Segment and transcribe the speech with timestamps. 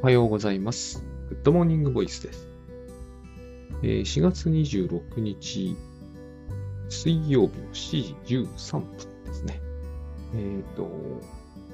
[0.00, 1.04] おはようございます。
[1.28, 2.46] グッドモーニングボイスです。
[3.82, 5.76] 4月26日、
[6.88, 9.60] 水曜日の7時13分ですね。
[10.36, 10.88] えっ、と、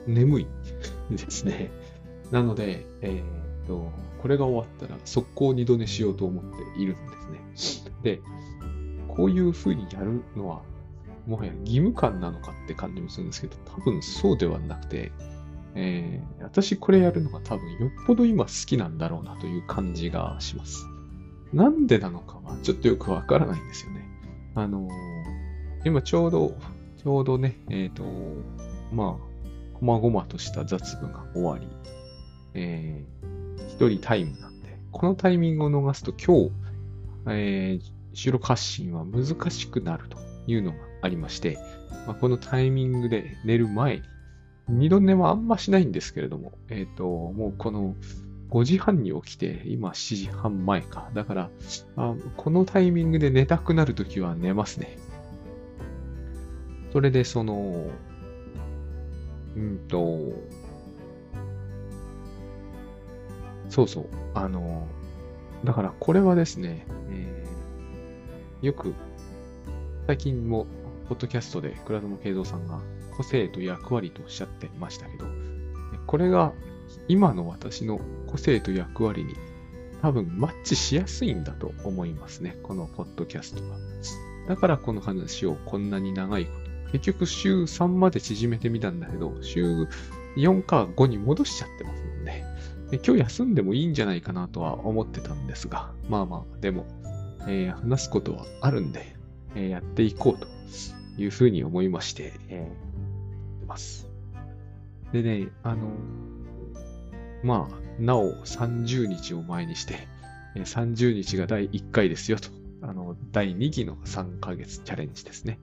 [0.07, 0.46] 眠い
[1.11, 1.71] ですね。
[2.31, 3.23] なので、え
[3.63, 3.93] っ、と、
[4.23, 6.96] これが終わったら速攻二度寝しようと思っているん
[7.53, 7.91] ですね。
[8.03, 8.22] で、
[9.07, 10.63] こういう風にやるのは、
[11.27, 15.13] もはや義務感なのかって感じもするんですけど、多分そうではなくて、
[15.75, 20.87] えー私これやるのが多分よっぽど今好きなんだろうなという感じがします。
[21.53, 24.05] なんでなのかはちょっとよくわからないんですよね。
[24.55, 24.91] あのー
[25.85, 26.57] 今ちょうど、
[27.03, 28.05] ちょうどね、えっ、と、
[28.91, 31.68] まあ、こまごまとした雑部が終わり、
[32.55, 36.53] えー一人タイムなんで、このタイミングを逃すと今日、
[37.29, 41.59] えー収録発信は難しくなるというのがありまして、
[42.06, 44.03] まあ、このタイミングで寝る前に、
[44.69, 47.95] 二度寝はあんましないんですけれども、えっ、と、もうこの
[48.51, 51.11] 5時半に起きて、今7時半前か。
[51.15, 51.51] だから、
[51.97, 54.97] あこのタイミングで寝たくなるときは寝ますね。
[56.92, 57.91] それで、その、
[59.57, 60.33] うんと、
[63.69, 64.87] そうそう、あの、
[65.65, 67.45] だからこれはですね、えー
[68.65, 68.95] よく、
[70.07, 70.67] 最近も、
[71.07, 72.81] ポッドキャストで倉園慶三さんが
[73.17, 75.27] 個性と役割とおっしゃってましたけど、
[76.07, 76.53] これが
[77.09, 79.34] 今の私の個性と役割に
[80.03, 82.57] 多分マッチしやすいんだと思いますね。
[82.62, 83.79] このポッドキャストは。
[84.48, 86.65] だからこの話をこんなに長いこと。
[86.92, 89.89] 結局週3まで縮めてみたんだけど、週
[90.37, 92.45] 4か5に戻しちゃってますもんね。
[92.91, 96.87] で今日休んでもいいんじゃないかなとは思ってたんですが、まあまあ、でも、
[97.48, 99.17] えー話すことはあるんで、
[99.57, 100.47] えーやっていこうと
[101.20, 102.84] いうふうに思いまして、えーやって
[103.65, 104.09] ます。
[105.12, 105.91] でね、あの、
[107.43, 110.09] まあ、なお30日を前にして、
[110.57, 112.48] 30日が第1回ですよと、
[112.83, 115.58] あの、第2期の3ヶ月チャレンジですね。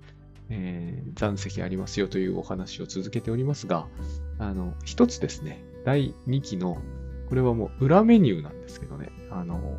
[0.49, 3.87] えー残席ありますよというお話を続けておりますが、
[4.39, 6.77] あの、一つですね、第2期の、
[7.29, 9.77] これはもう裏メニューなんですけどね、あの、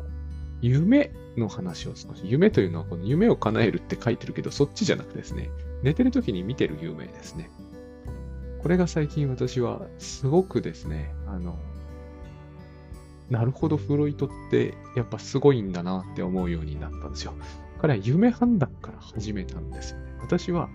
[0.61, 5.49] 夢の話を少し、夢というのはこの夢を叶えるって書いてるけど、そっちじゃなくてですね、
[5.81, 7.49] 寝てる時に見てる夢ですね。
[8.63, 11.59] これが最近私はすごくですね、あの、
[13.29, 17.33] なるほど、フロイトってやっぱすごいんだなって思うようになったんですよ。
[17.81, 20.13] 彼は夢判断から始めたんですよね。
[20.21, 20.69] 私は、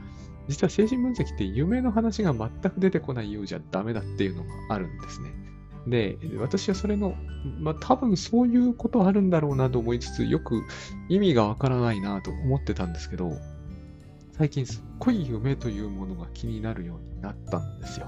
[0.48, 5.32] 実は精神分析って夢の話が全く出てこないようじゃダメだっていうのがあるんですね。
[5.87, 7.15] で、私はそれの、
[7.59, 10.62] まあ多分そういうことあるんだろうなと思いつつ、よく
[11.09, 13.32] 意味がわからないなと思ってたんですけど、
[14.38, 18.06] 最近すっごい夢というものが気になるようになったんですよ。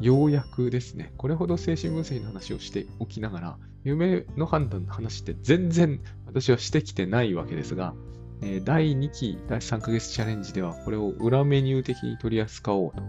[0.00, 7.94] ようやくですね、これほど精神分析の話をしておきながら、夢の判断の話って全然私はしてきてないわけですが、
[8.42, 13.02] え第2期、第3ヶ月チャレンジではこれを裏メニュー的に取り扱おうと。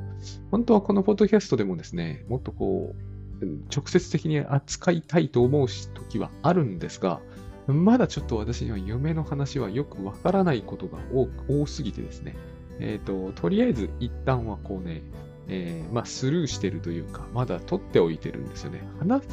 [0.51, 2.93] 本当はこのポッドキャストでもですね、もっとこ
[3.41, 7.19] う、直接的に扱いたいと思う時はあるんですが、
[7.67, 10.99] まだちょっと私には夢の話はよくわからないことが
[11.47, 12.35] 多すぎてですね、
[12.79, 15.01] えっ、と、とりあえず一旦はこうね、
[15.47, 18.83] えーまあ、スルーしてるというか、まだ取っておいてるんですよね。
[18.99, 19.23] 話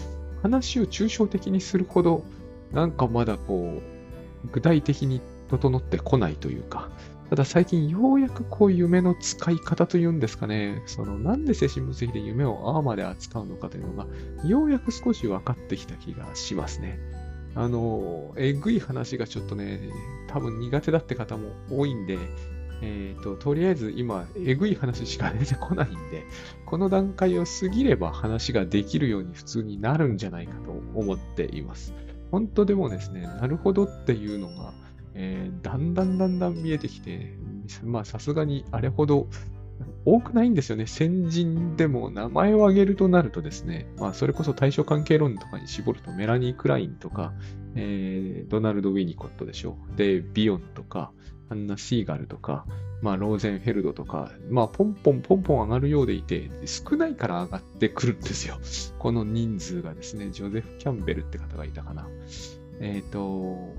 [0.43, 2.25] 話を抽象的にするほど、
[2.73, 3.81] なんかまだこ
[4.45, 6.89] う、具体的に整ってこないというか、
[7.29, 14.07] ただ最近ようやくこう夢の使い方というんですかね、そのなんで精神分析で夢をああまで扱うのかというのが、
[14.49, 16.99] ようやく少し分かってきた気がしますね。
[17.55, 19.81] あの、えぐい話がちょっとね、
[20.29, 22.19] 多分苦手だって方も多いんで、
[22.83, 26.25] えっ、と、とりあえず今、えぐい話しか出てこないんで、
[26.65, 31.95] この段階を過ぎれば話ができるように普通になるんじゃないかと思っています。
[32.31, 34.73] 本当でもですね、なるほどっていうのが、
[35.15, 37.35] えーだんだんだんだん見えてきて、
[37.85, 39.29] まあさすがにあれほど
[40.05, 40.87] 多くないんですよね。
[40.87, 47.33] 先人でも名前を挙げるとなるとですね、まあそれこそ対象関係論とかに絞るとメラニー・クラインとか、
[47.75, 49.77] えードナルド・ウィニコットでしょ。
[49.97, 51.13] で、ビヨンとか、
[51.51, 52.65] アンナ・シーガルとか、
[53.03, 58.59] まあローゼンフェルドとか、まあポンポンポンポン上がるようでいて、少ないから上がってくるんですよ。
[58.99, 62.09] この人数がですね、ジョゼフ・キャンベルって方がいたかな。
[62.81, 63.75] えっ、と、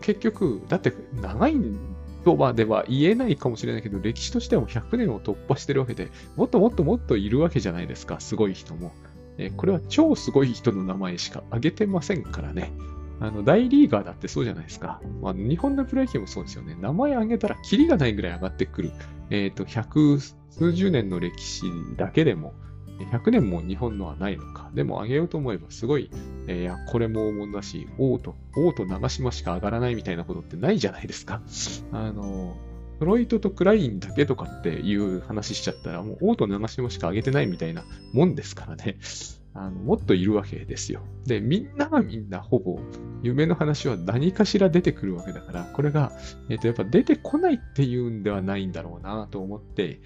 [0.00, 1.91] 結局、だって長いん
[2.24, 8.92] とまでは言えないかもしれないけど、歴史としてはもう100年を突破してるわけで、もっともっともっといるわけじゃないですか、すごい人も。
[9.38, 12.72] えこれは超すごい人の名前しか挙げてませんからね。
[13.20, 15.00] あの、大リーガーだってそうじゃないですか。
[15.20, 16.76] まあ、日本のプロ野球もそうですよね。
[16.80, 18.90] 名前挙げたらキリがないぐらい上がってくる。
[19.30, 21.64] えっ、と、百数十年の歴史
[21.96, 22.52] だけでも、
[23.06, 24.70] 100年も日本のはないのか。
[24.74, 26.10] でも上げようと思えばすごい、
[26.46, 31.42] えー、いや、これも大物だし、王と、王と長島しか上がらないみたいなことってないじゃないですか。
[31.92, 32.56] あの、
[32.98, 38.96] フロイトとクラインだけとかっていう話しちゃったら、もう王と長島しか上げてないみたいなもんですからね。
[39.54, 41.02] あのもっといるわけですよ。
[41.26, 42.78] で、みんながみんなほぼ
[43.22, 46.12] 夢の話は何かしら出てくるわけだから、これが、
[46.48, 50.00] えっ、ー、と、やっぱ出てこないっていうんではないんだろうなと思って、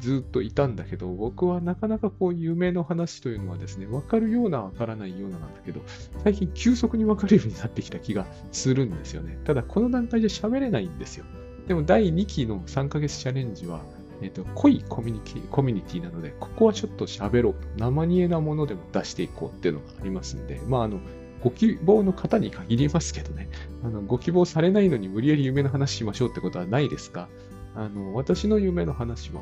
[0.00, 5.80] ずっといたんだけど、僕はなかなかこう夢の話というのはですね、わかるようなわからないようななんだけど、
[6.24, 9.38] 最近急速にわかるようになってきた気がするんですよね。
[9.44, 11.24] ただこの段階で喋れないんですよ。
[11.68, 13.82] でも第2期の3ヶ月チャレンジは、
[14.22, 17.60] えっ、と、濃いコミュニティコミュニティなので、ここはちょっと喋ろうと。
[17.78, 21.00] 生煮えなものでも出していこうっていうのがありますんで、まあ、あの、
[21.42, 23.48] ご希望の方に限りますけどね、
[23.82, 27.28] あのご希望されないのに無理やり夢の話しましょうってことはないですが、
[27.74, 29.40] あの私の夢の話は、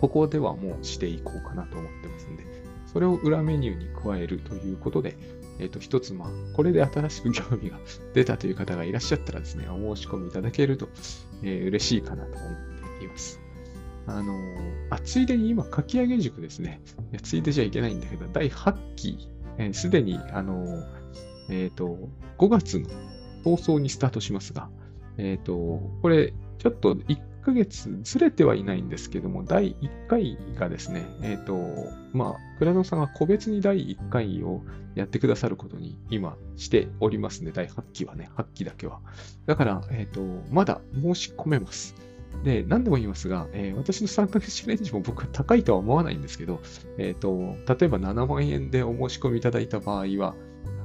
[0.00, 2.44] ここではもうしていこうかなと思ってますんで、
[2.92, 5.16] それを裏メニューに加えるということで、
[5.58, 7.78] えっ、ー、と、一つ、まあ、これで新しく興味が
[8.14, 10.88] 出たという方がいらっしゃったらですね、お申し込みいただけると、
[11.42, 13.40] えー、嬉しいかなと思っています。
[14.06, 14.34] あの
[14.88, 16.80] あ、ついでに今、書き上げ塾ですね。
[17.12, 19.28] いやついでじゃいけないんだけど、第8期、
[19.72, 20.82] す、え、で、に、あの
[21.50, 21.98] えっ、ー、と、
[22.38, 22.88] 5月の
[23.44, 24.70] 放送にスタートしますが、
[25.18, 31.56] えっ、ー、と、これ、ちょっと1ヶ月ずれてはいないんですけども、第1回がですね、えっ、ー、と、
[32.12, 34.62] まあ、倉野さんが個別に第1回を
[34.94, 39.00] やってくださることに今しておりますね、第8期はね、8期だけは。
[39.46, 40.20] だから、えっ、と、
[40.50, 41.94] まだ申し込めます。
[42.44, 46.60] で、何でも言いますが、えー、私の3ヶ月チャレンジも僕は高いとは思わないんですけど、
[46.98, 50.34] えっ、と、例えば7万円でお申し込みいただいた場合は、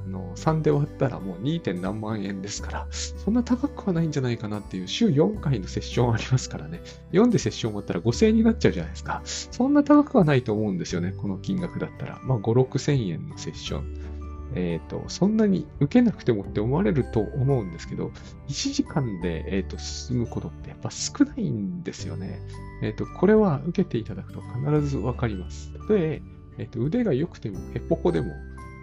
[0.06, 1.60] の3で割ったらもう 2.
[1.60, 6.80] 点何万円ですから、そんな高くはないんじゃないかなっていう、週4回のセッションありますからね、
[7.12, 9.22] 4でセッション終わったら5000円になっちゃうじゃないですか。
[9.24, 12.20] そんな高くはないと思うんですよね、この金額だったら。
[12.24, 14.16] まあ、5、6000円のセッション。
[14.54, 18.12] えっ、ー、と、そんなに受けなくてもって思われると思うんですけど、
[18.48, 22.40] 1時間で、えーと、進むことってやっぱ少ないんですよね。
[22.82, 25.72] えっ、ー、と、これは受けていただくと必ずわかります。
[25.88, 26.22] で、
[26.58, 28.32] えっ、ー、と、腕が良くても、へっぽこでも、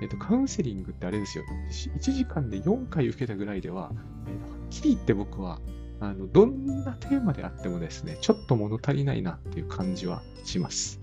[0.01, 1.43] えっ、と、カウンセリングってあれですよ。
[1.69, 3.91] 1時間で4回受けたぐらいでは、
[4.27, 5.59] えー、はっきり言って僕は、
[5.99, 10.99] あの、どんなテーマであってもですね、ちょっと物足りないなっていう感じはします。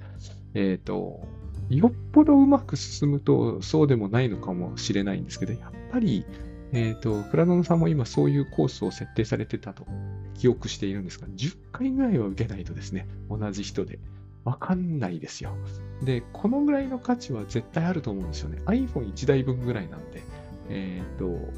[0.54, 1.26] えっ、と、
[1.70, 6.24] よっぽどうまく進むとそうでもないのかもしれないんですけど、やっぱり、
[6.72, 9.86] えっ、ー、と、プラノンさんも今そういうコースを設定されてたと
[10.34, 13.98] 記憶しているんですが、10回ぐらいは受けないとですね、同じ人で。
[14.44, 15.56] わかんないですよ。
[16.02, 18.62] で、このぐらいの価値は絶対あると思うんですよね。
[18.66, 20.22] iPhone1 台分ぐらいなんで。
[20.68, 21.52] えっ、ー、と、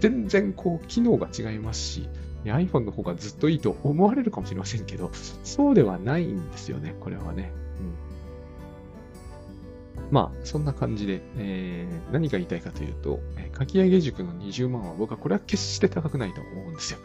[0.00, 2.08] 全然こう、機能が違いますし、
[2.44, 5.10] iPhone の方がずっといいと思われるかもしれませんけど、
[5.44, 7.52] そうではないんですよね、これはね。
[7.80, 8.08] うん
[10.10, 16.98] まあ、そんな感じで、えー、何が言いたいかというと、え、書き上げ塾の20万は僕はこれは決して高くないと思うんですよ。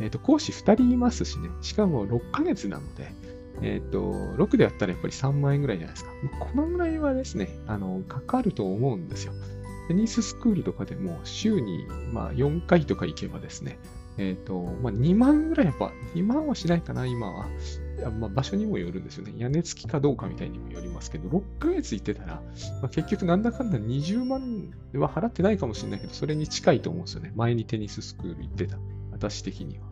[0.00, 3.12] えっ、ー、と、講師2人いますしね、しかも6ヶ月なので、
[3.62, 4.12] えっ、ー、と、
[4.42, 6.10] 6でやったらやっぱり3万円ぐらいじゃないですか。
[6.40, 9.32] このぐらいはですね、あの、かかると思うんですよ。
[9.88, 13.78] テニススクールとかでも週に、まあ、4回とか行けばですね、
[14.18, 17.46] えっ、ー、と、まあ、2万ぐらいやっぱ、2万はしないかな、今は。
[18.18, 19.32] まあ、場所にもよるんですよね。
[19.36, 22.42] 屋根付きかどうかみたいにもよりますけど、6ヶ月行ってたら、
[22.80, 27.32] まあ、結局なんだかんだ20万は払ってないかもしれないけど、それに近いと思うんですよね。
[27.34, 28.78] 前にテニススクール行ってた。
[29.12, 29.86] 私的には。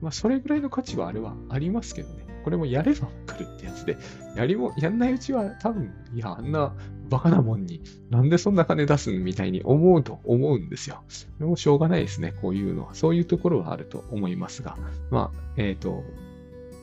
[0.00, 2.26] まあ、それぐらいの価値はあれはありますけどね。
[2.46, 3.96] これもやれば来るってやつで、
[4.36, 6.72] やりも、やんないうちは多分、いや、あんな
[7.10, 11.02] バカなもんに、なんでそんな金出すんみたいに思うと思うんですよ。
[11.40, 12.94] でもしょうがないですね、こういうのは。
[12.94, 14.76] そういうところはあると思いますが、
[15.10, 16.04] まあ、えっ、ー、と、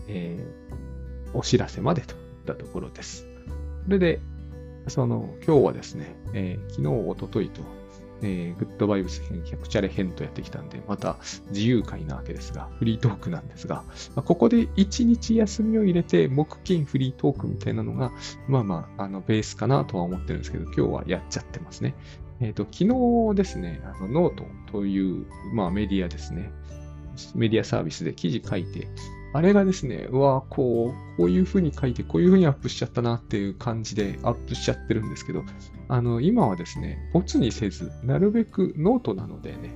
[0.10, 3.26] えー、お知らせまでといったところです。
[3.86, 4.20] それで、
[4.90, 7.62] その、今日はですね、えー、昨日、おとといと、
[8.24, 11.18] えー、グッドバイブス編、100チャレ編とやってきたんで、また
[11.50, 13.84] 自由回なわけですが、フリートークなんですが、
[14.16, 18.12] まあ、ここで1日休みを入れて、木金フリートークみたいなのが、
[18.48, 21.96] まあまあ、あの、ベースかなとは思ってるんですけど、今日はやっちゃってますね。
[22.40, 26.52] えっ、ー、と、昨日ですね、あのノートという、まあ、メディアですね、
[27.36, 28.88] メディアサービスで記事書いて、
[29.36, 35.44] あれがですね、うわこう、こういう風に書いて、こういう風にアップしちゃったなっていう感じでアップしちゃってるんですけど、
[35.88, 39.76] あの、今はですね、ボツにせず、なるべくノートなのでね、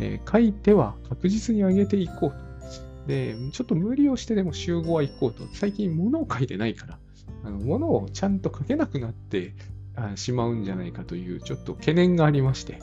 [0.00, 2.36] えー、書いては確実に上げていこうと。
[3.06, 5.44] で、ちょっと無理をしてでも週5は行こうと。
[5.54, 6.98] 最近物を書いてないから、
[7.44, 9.54] あの物をちゃんと書けなくなって
[10.14, 12.80] しまうんじゃないかというちょっと懸念がありまして、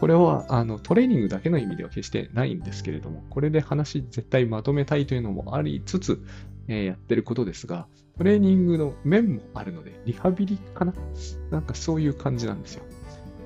[0.00, 6.24] これはあのトレーニングだけの意味では決してないんですけれども、これで話絶対まとめたいというのもありつつ、
[6.68, 7.86] えー、やってることですが、
[8.18, 10.94] トレーニングの面もあるので、リハビリかな？
[11.50, 12.84] なんかそういう感じなんですよ。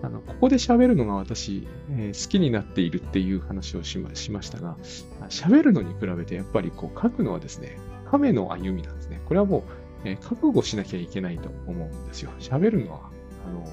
[0.02, 4.76] あの、ここで喋るのが私、えー、好きになっているっていう話をしましましたが、
[5.28, 7.78] 喋るのに比べてやっぱりこう書くのはですね、
[8.10, 9.20] 亀の歩みなんですね。
[9.26, 9.62] これはもう、
[10.04, 12.30] えー、覚悟しなきゃいけないと思うんですよ。
[12.38, 13.10] 喋るのは、
[13.46, 13.68] あの、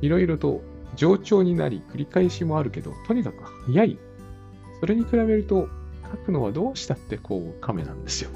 [0.00, 0.62] いろいろと
[0.96, 3.98] 冗長になり、繰り返しもあるけど、とにかく早い。
[4.80, 5.68] それに比べると、
[6.10, 8.30] 書くのはどうしたってこう、亀なんですよ。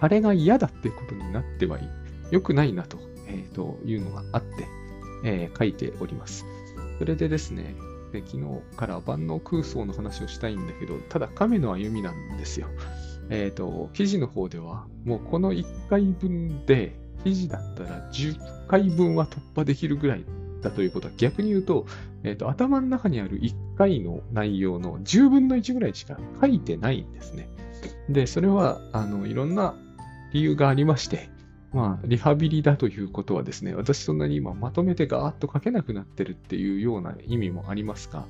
[0.00, 1.88] あれが嫌だってことになってはいい。
[2.30, 4.66] 良くないなと、えー、というのがあって、
[5.24, 6.44] えー、書いております。
[6.98, 7.74] それでですね、
[8.12, 12.68] で昨日から万能空想の話をしたいんだけど、ただ亀の歩みなんですよ。
[13.30, 20.24] えっ、ー、と、記事の方では、もうこの1回分で、記事だったら10回分は突破できるぐらい
[20.62, 21.86] だということは逆に言うと、
[22.22, 27.48] えっ、ー、と、頭の中にある1回の内容の10分の1ぐらいしか書いてないんですね。
[28.08, 29.74] で、それは、あの、いろんな
[30.32, 31.30] 理由がありまして、
[31.72, 38.24] まあ、リハビリだということはですね、私そんなに今まとめてガーッと書けなくなってるっていうような意味もありますが、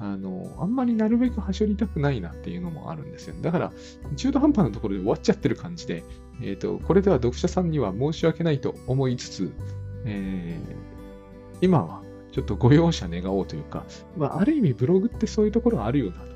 [0.00, 3.34] あの、あんまりなるべくはしょりたくないなっていうのもあるんですよ。
[3.42, 3.72] だから、
[4.16, 6.04] 中途半端なところで終わっちゃってる感じで、
[6.40, 9.52] えっ、ー、と、これでは読者さんには申し訳ないと思いつつ、
[10.04, 10.76] えー、
[11.60, 12.02] 今は
[12.32, 13.84] ちょっとご容赦願おうというか、
[14.16, 16.28] まあ、ある意味ブログってそういうところがあるよなと。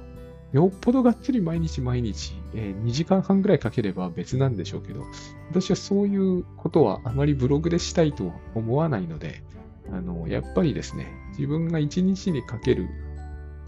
[0.52, 5.04] よっぽどがっつり毎日毎日、えー、2時間半ぐらいかければ別なんでしょうけど、
[5.50, 9.42] 私はそういうことはあまりブログでしたいとは思わないので、
[9.90, 12.88] あの、やっぱりですね、自分が1日にかける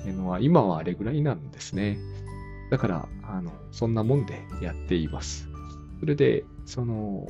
[0.06, 1.98] のは今はあれぐらいなんですね。
[2.70, 5.48] だから、あの、そんなもんでやっています。
[6.00, 7.26] それで、その、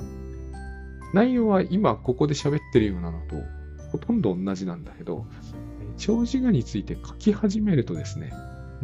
[1.12, 3.36] 内容は今ここで喋ってるようなのと
[3.92, 5.26] ほとんど同じなんだけど、
[5.96, 8.32] 長寿画について書き始めるとですね、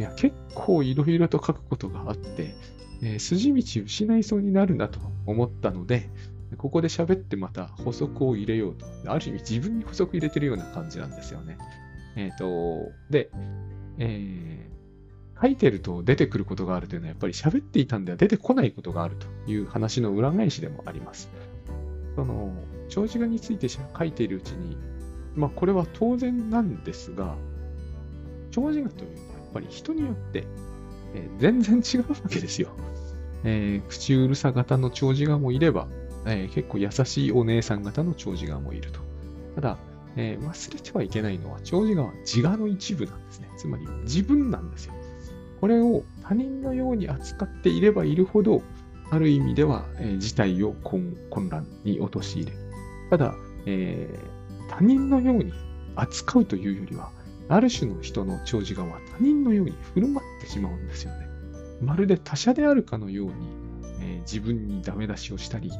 [0.00, 2.54] いや、結構いろいろと書くことがあって、
[3.02, 6.08] えー、筋道失いそうになるなと思ったので、
[6.56, 8.86] ここで喋ってまた補足を入れようと。
[9.04, 11.58] ある意味自分に補足入れてるような感じなんですよね。
[12.16, 13.28] えっ、ー、と、で、
[13.98, 21.28] えー、書いてると出てくることがあるというのはやっぱり喋っていたんでは出てこないことがあるという話の裏返しでもあります。
[22.16, 22.54] その、
[22.88, 24.78] 長寿画について書いているうちに、
[25.34, 27.36] まあこれは当然なんですが、
[28.50, 30.44] 長寿画というぱり人によって、
[31.14, 32.70] えー、全然違うわけですよ。
[33.44, 35.88] えー、口うるさ型の長寿側もいれば、
[36.26, 39.00] えー、結構優しいお姉さん型の長寿側もいると。
[39.54, 39.78] ただ、
[40.16, 43.48] えー、忘れてはいけないのは、長寿側は自我の一部なんですね。
[43.56, 44.94] つまり自分なんですよ。
[45.60, 48.62] これを他人のように扱っていればいるほど、
[49.10, 51.16] ある意味では、えー、事態を混
[51.50, 52.52] 乱に陥れる。
[53.10, 53.34] ただ、
[53.66, 55.52] えー、他人のように
[55.96, 57.10] 扱うというよりは、
[57.48, 61.28] ある種の人の長寿がは人のように振る舞ってしまうんですよね。
[61.80, 63.32] まるで他者であるかのように、
[64.00, 65.70] えー、自分にダメ出しをしたり、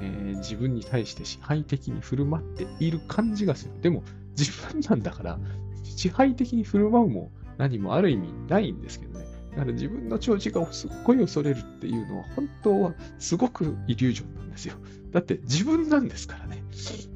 [0.00, 3.80] えー、自分に対して支配的に振る舞っている感じがする。
[3.80, 4.02] でも
[4.38, 5.38] 自分なんだから、
[5.82, 9.23] 支配的に振る舞うも何もある意味ないんですけどね。
[9.54, 14.74] だから自分の長寿がすっごい恐れるっていうのは本当はすごくイリュージョンなんですよ。
[15.12, 16.62] だって自分なんですからね。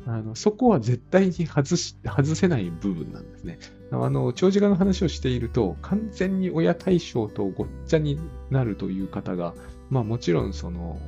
[0.07, 3.59] あのそこは絶対に外し外せない部分なんですね。
[3.91, 8.19] あの、長寿画の話をしていると、完全に親対象とごっちゃに
[8.51, 9.55] なるという方が、
[9.89, 11.01] まあもちろんその、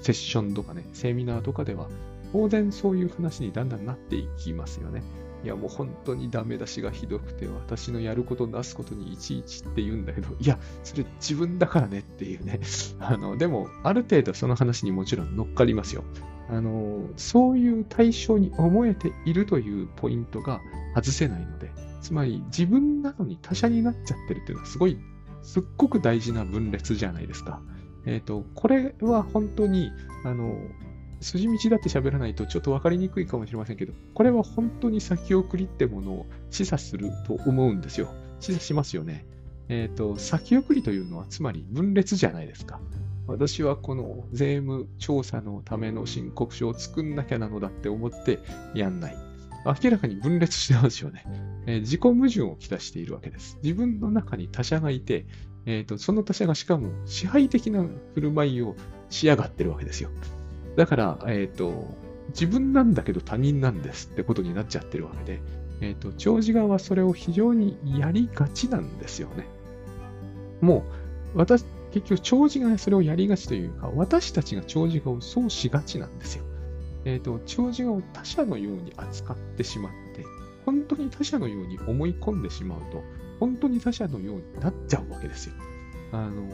[0.00, 1.88] セッションとかね、セミナーとかでは、
[2.32, 5.02] 当然そういう話にだんだんなっていきますよね。
[5.44, 12.60] いやもう本当にダメ出しがひどくて、私のやることなすことにいちいちって言うんだけど、 いや、それ自分だからねっていうね。
[12.98, 16.02] あの、でも、ある程度その話にもちろん乗っかりますよ。
[16.48, 20.60] あの、そういう対象に思えているというポイントが
[20.94, 21.70] 外せないので、
[22.00, 24.98] つまり自分なのに他者になっちゃってるっていうのはすごい、
[25.42, 27.60] すっごく大事な分裂じゃないですか。
[28.06, 29.90] えっ、ー、と、これは本当に、
[30.24, 30.56] あの、
[31.24, 38.08] 筋道だって喋らないとちょっと分かりにくいかもしれませんけど、これは本当に先送りってものを示唆すると思うんですよ。
[38.40, 39.24] 示唆しますよね。
[39.68, 42.78] えっ、ー、と、先送りというのはつまり分裂じゃないですか。
[43.26, 48.40] 私はこの税務調査のための申告書を作んなきゃなのだって思って
[48.74, 49.16] やんない。
[49.82, 51.24] 明らかに分裂してますよね。
[51.66, 53.58] えー、自己矛盾をきたしているわけです。
[53.62, 55.24] 自分の中に他者がいて、
[55.64, 57.82] えーと、その他者がしかも支配的な
[58.14, 58.76] 振る舞いを
[59.08, 60.10] しやがってるわけですよ。
[60.76, 61.94] だから、えっ、ー、と、
[62.28, 65.40] 自分なんだけど他人なんですってことになっちゃってるわけで、
[65.80, 69.46] えっ、ー、と、長寿側はそれを非常にやりがちなんですよね。
[70.60, 70.84] も
[71.34, 76.44] う、私、結局、長寿がそれをやりがちというか、私たちが長寿側をそうしがちなんですよ。
[77.04, 80.24] えっ、ー、と、長寿を他者のように扱ってしまって、
[80.64, 83.02] 本当に他者のように思い込んでしまうと、
[83.38, 85.54] 本当に他者のようになっちゃうわけですよ。
[86.12, 86.48] あの、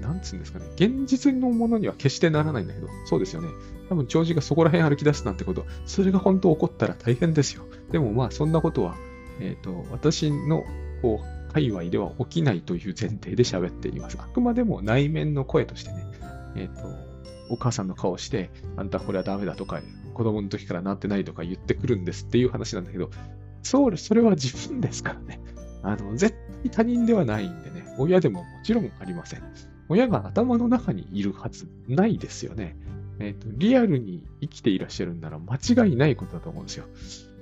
[0.00, 3.48] なんつうんですかね、現実のものには決してならないんだけど、そうですよね。
[3.88, 7.64] 多分、長寿がそこら辺歩き出すなんてこと、それが本当起こったら大変ですよ。
[7.90, 8.96] でもまあ、そんなことは、
[9.40, 10.64] えっ、ー、と、私の、
[11.02, 14.18] こう、界隈では起きないという前提で喋っています。
[14.20, 16.06] あくまでも内面の声としてね、
[16.56, 17.08] えっ、ー、と、
[17.50, 19.80] お母さんの顔して、あんたこれはダメだとか、
[20.14, 23.10] 子供の時からなってないとか言ってくるんですっていう話なんだけど、
[23.62, 25.40] そう、それは自分ですからね。
[25.82, 29.42] あの、絶対他人ではないんでね、親でももちろんありません。
[29.88, 32.76] 親が頭の中にいるはずないですよね。
[33.20, 36.84] えっ、ー、と、リアルに生きていらっしゃるんなら間違いないことだと思うんですよ。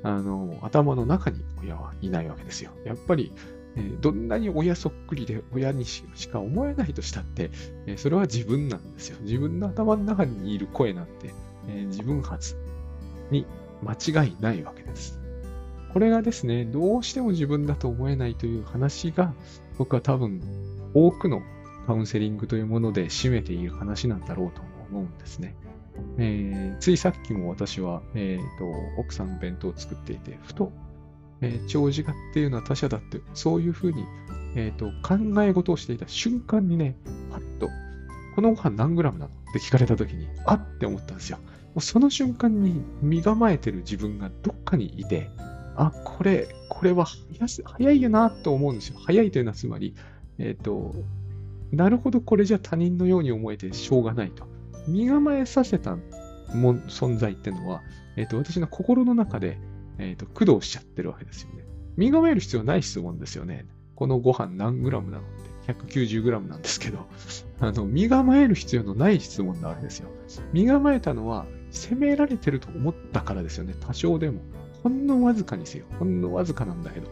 [0.03, 2.71] あの、頭の中に親はいないわけですよ。
[2.85, 3.33] やっぱり、
[3.77, 7.51] えー、どんなに親そっくりで親にしか思えないとしたって、
[7.87, 9.19] えー、それは自分なんですよ。
[9.23, 11.35] 自分の頭の中にいる声なんて、
[11.69, 12.57] えー、自分発
[13.31, 13.45] に
[13.83, 15.21] 間違いないわけです。
[15.93, 19.35] これがですね、どうしても自分だと思えないという話が、
[19.79, 20.41] 僕は多分
[20.95, 21.43] 多くの
[21.87, 25.55] カウンセリングというもので占めている話なんだろうと思うんですね。
[26.19, 28.65] えー、ついさっきも私は、えーと、
[29.01, 30.71] 奥さんの弁当を作っていて、ふと
[31.41, 34.05] えー、長寿画っていうのは他者だって、そういうふうに、
[34.55, 36.97] えーと、考え事をしていた瞬間にね、
[37.31, 37.69] パッと、
[38.35, 41.39] このご飯何グラムなのって聞かれた時に、あって思ったんですよ。
[41.39, 41.45] も
[41.77, 45.31] うその瞬間に身構えてる自分がどっかにいて、
[45.77, 47.07] あ、これ、これは
[47.77, 48.99] 早いよなと思うんですよ。
[49.05, 49.95] 早いというのはつまり、
[50.39, 50.95] えっ、ー、と、
[51.73, 54.47] なるほど、これじゃ他人のように思えてしょうがないと。
[54.87, 55.97] 身構えさせた
[56.55, 57.83] も存在ってのは、
[58.17, 59.59] えっ、ー、と、私の心の中で、
[59.99, 61.65] えっ、ー、と、駆動しちゃってるわけですよね。
[61.97, 63.67] 身構える必要ない質問ですよね。
[63.95, 65.27] このご飯何グラムなのっ
[65.67, 67.07] て、190グラムなんですけど、
[67.61, 70.09] あの、身構える必要のない質問なわけですよ。
[70.53, 73.75] 身構えたのは、責められてると思ったからですよね。
[73.81, 74.41] 多少でも。
[74.83, 75.87] ほんのわずかにせよ。
[75.99, 77.09] ほんのわずかなんだけど。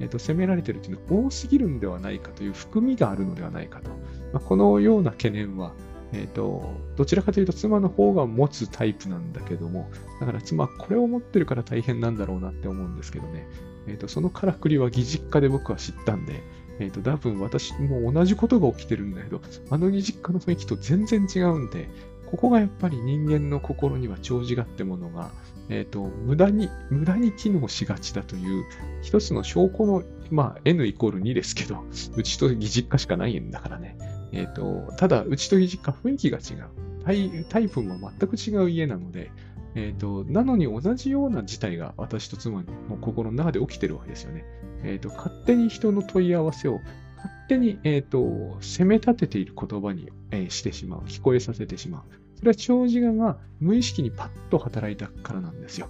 [0.00, 3.90] え、ー、と、責められてるっていうのは多すぎるんではないかという含みがあるのではないかと。
[3.90, 3.96] ま
[4.34, 5.72] あ、このような懸念は、
[6.12, 13.48] え、ー、と、どちらかというと妻の方が持つタイプなんだけども、だから妻はこれを持ってるから大変なんだろうなって思うんですけどね。
[13.86, 16.42] え、ー、と、そのからくりは義実家で僕は知ったんで、
[16.78, 19.40] えっ、ー、と、多分私も同じことが起きてるんだけど、
[19.70, 21.88] あの義実家の雰囲気と全然違うんで、
[22.34, 25.30] ここがやっぱり人間の心には長寿がってものが、
[25.68, 28.64] え、ー、と、無駄に、無駄に機能しがちだという、
[29.02, 31.84] 一つの証拠の、まあ、n イコール2ですけど、
[32.16, 33.96] うちと義実家しかないんだからね。
[34.32, 36.70] え、ー、と、ただ、うちと義実家雰囲気が違う。
[37.04, 39.30] タイタイプも全く違う家なので、
[39.76, 44.44] え、ー、と、なのに同じような事態が私と妻の心の中で起きてるわけですよね。
[44.82, 46.80] え、ー、と、勝手に人の問い合わせを
[47.14, 51.02] 勝手に、えっ、と、責め立てている言葉に、えしてしまう。
[51.02, 52.23] 聞こえさせてしまう。
[52.44, 55.88] それは長寿我が無意識にパッと働いたからなんですよ。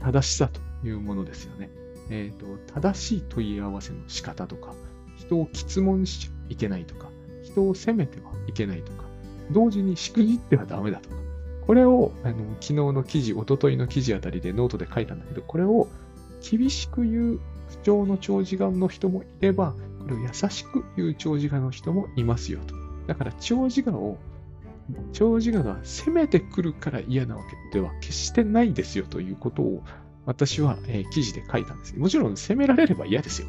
[0.00, 1.70] 正しさというものですよね。
[2.10, 4.74] えっ、と、正しい問い合わせの仕方とか、
[5.16, 7.08] 人を質問しちゃいけないとか、
[7.42, 9.04] 人を責めてはいけないとか、
[9.50, 11.16] 同時にしくじってはダメだとか、
[11.66, 15.88] これをあの昨日の記事、おとといの記事あたりでノートで書いたんだけど、これを
[16.42, 22.74] 厳しく言う不調の長寿眼の人もいれば、これを優しく言う長寿眼の人もいますよと。
[23.06, 24.18] だから長寿眼を、
[25.12, 29.82] 長寿眼が攻めてくるから嫌なわけでは決してないですよということを
[30.26, 33.48] 私は、え、記事で書いたんですもちろん責められれば嫌ですよ。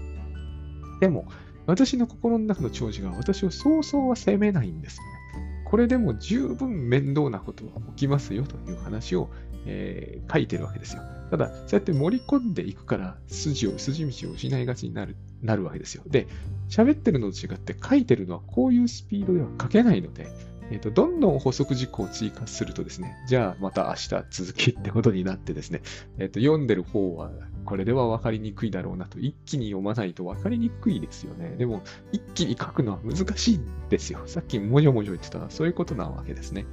[1.01, 1.27] でも、
[1.65, 5.63] 私の心の中の長寿が私をそうそうは責めないんですよね。
[5.65, 9.29] これでも十分面倒なことが起きますよという話を、
[9.65, 11.03] えー、書いてるわけですよ。
[11.29, 16.03] ただ、そうやって盛り込んでいくから、筋を、筋道を失いがちになる、なるわけですよ。
[16.07, 16.27] で、
[16.69, 20.27] 喋ってるのと違って書いてるのはこういうスピードでは書けないので、
[20.71, 25.81] えっ、ー、と、どんどん補足事項を追加するとですね、じゃあまた明日続きってことになってですね、
[26.17, 27.31] えっ、ー、と、読んでる方は
[27.65, 31.55] これでは分かりにくいだろうなと、一気に読まないと分かりにくいですよね。
[31.57, 34.21] でも、一気に書くのは難しいんですよ。
[34.25, 36.65] さっきもじょもじょ言ってたのはそういうことなわけですね。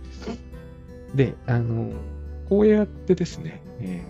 [1.14, 1.92] で、あの、
[2.48, 4.04] こうやってですね、え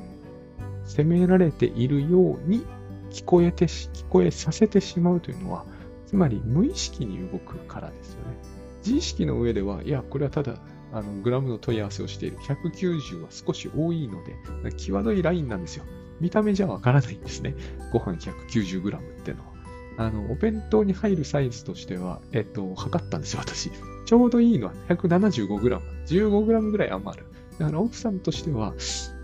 [0.85, 2.65] ー、責められているように
[3.11, 5.65] 聞こえて聞こえさせてしまうというのは、
[6.07, 8.56] つまり無意識に動くからですよね。
[8.87, 10.59] 自意識の上では、いや、これはただ
[10.93, 12.39] あのグラムの問い合わせをしている。
[12.39, 15.85] 190は少し多いので、際どいラインなんですよ。
[16.21, 17.55] 見た目じゃわからないんですね。
[17.93, 19.57] ご飯 190g ってのは。
[19.99, 23.71] あの、お弁当に入るサイズとしては、えっと、測ったんですよ、私。
[24.05, 25.81] ちょうどいいのは 175g。
[26.07, 27.27] 15g ぐらい余る。
[27.59, 28.75] だから奥さんとしては、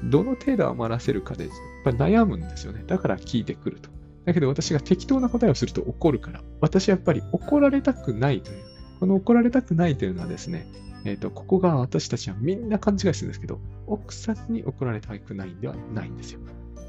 [0.05, 2.83] どの程度余らせるかで、やっぱ悩むんですよね。
[2.87, 3.91] だから聞いてくると。
[4.25, 8.72] だけど私が適当な答えをすると怒るから、私はやっぱり怒られたくないという。
[9.03, 10.65] この怒られたくないというのはですね、
[11.05, 16.41] えっ、ー、と、ここが私たちはみんな勘違いするんですけど、奥さんに怒られたくないんではないんですよ。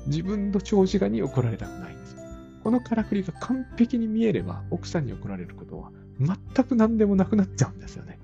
[0.05, 2.19] 自分の長寿がに怒られたくないんですよ。
[2.63, 8.19] このからくりが完璧に見えれば、奥さんに怒られることは全く何でもなくなっちゃうんですよね。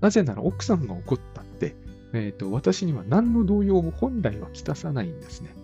[0.00, 1.76] なぜなら奥さんが怒ったって、
[2.14, 5.54] えっ、ー、と、私には何の動揺も本来はきたさないんですね。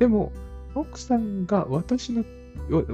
[0.00, 0.32] でも、
[0.74, 2.24] 奥さんが私の、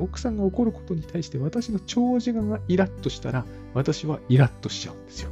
[0.01, 3.45] 奥さんが怒ることに対して私の長時間がイラッとしたら、
[3.75, 5.31] 私はイラッとしちゃうんですよ。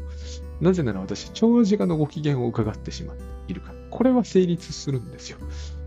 [0.61, 3.75] なぜなら私、長時間のご機嫌を伺ってしまっているから。
[3.91, 5.39] これは成立するんですよ。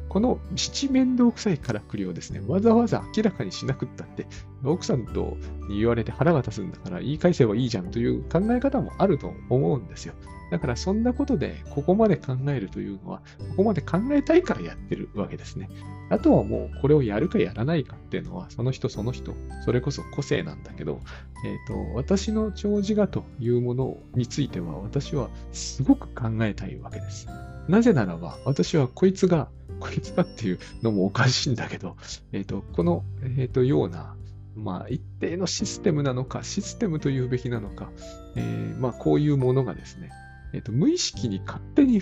[0.09, 4.27] この七面倒くさいからくりをですね、わざわざ明らかにしなくったって、
[4.63, 5.37] 奥さんと
[5.69, 10.15] 言われて腹が立つんだから言い返せばいいじゃんという考え方もあると思うんですよ。
[10.49, 15.69] だからそんなことでここまで考えるというのは、ここまで考えたいからやってるわけですね。
[16.09, 21.01] あとはもうこれをやるかやらないかっていうのは、その人その人、それこそ個性なんだけど、
[21.45, 27.27] えっ、ー、と、私の長寿画というものについては、私はすごく考えたいわけです。
[27.67, 31.95] なぜならば、私はこいつがこいつかっていうのもおかしいんだけど、
[32.31, 34.15] えっ、ー、と、この、えっ、ー、と、ような、
[34.55, 37.91] まあ、一定のシステムなのか、システムというべきなのか、
[38.35, 40.11] えー、まあ、こういうものがですね、
[40.53, 42.01] えっ、と、無意識に勝手に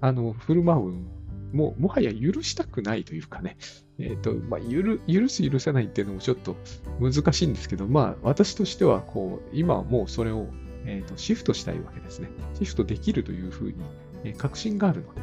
[0.00, 0.92] あの振る舞う
[1.52, 3.56] ももはや許したくないというかね、
[3.98, 6.56] えっ、と、まあ、許、許す許せないっていうのもちょっと
[7.00, 10.48] 難しいんですけど、まあ、私としては、こう、今はもうそれを、
[10.84, 12.28] えーと、シフトしたいわけですね。
[12.58, 13.74] シフトできるというふうに、
[14.24, 15.14] えー、確信があるの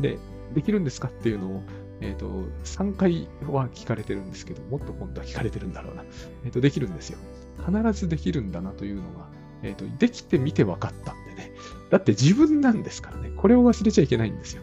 [0.00, 0.16] で。
[0.16, 0.18] で、
[0.54, 1.62] できるんですかっていうのを、
[2.00, 2.26] えっ、ー、と、
[2.64, 6.04] 3回は聞かれてるんですけど、もっと本当は聞かれてるんだろうな。
[6.44, 7.18] えっ、ー、と、できるんですよ。
[7.66, 9.28] 必ずできるんだなというのが、
[9.62, 11.52] えっ、と、できてみて分かったんでね。
[11.90, 13.30] だって自分なんですからね。
[13.36, 14.62] これを忘れちゃいけないんですよ。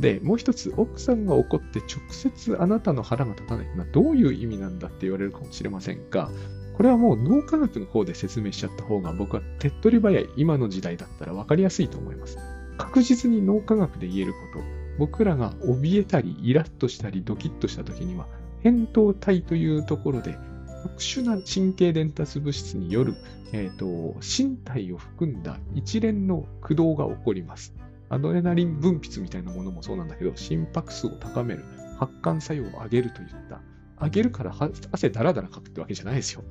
[0.00, 6.30] で、もう一つ、奥さんが怒って直接あなたの腹が立たないのはどういう意味なんだって言われるかもしれませんが、
[6.76, 12.36] これはもう脳科学の方で説明しちゃった方が僕は手っ取り早い今の時代だったら分かりやすいと思います。
[12.76, 14.64] 確実に脳科学で言えること、
[14.98, 18.26] 僕らが怯えたり、イラッとしたり、ドキッとした時には、
[18.62, 20.38] 扁桃体というところで、
[20.82, 23.14] 特殊な神経伝達物質による、
[23.52, 27.74] えーと、身体を含んだ一連の駆動が起こります。
[28.08, 31.64] アドレナリン分泌みたいなものもそうなんだけど、心拍数を高める、
[31.98, 33.60] 発汗作用を上げるといった、
[34.00, 34.54] 上げるから
[34.92, 36.44] 汗だらだらかくってわけじゃないですよ。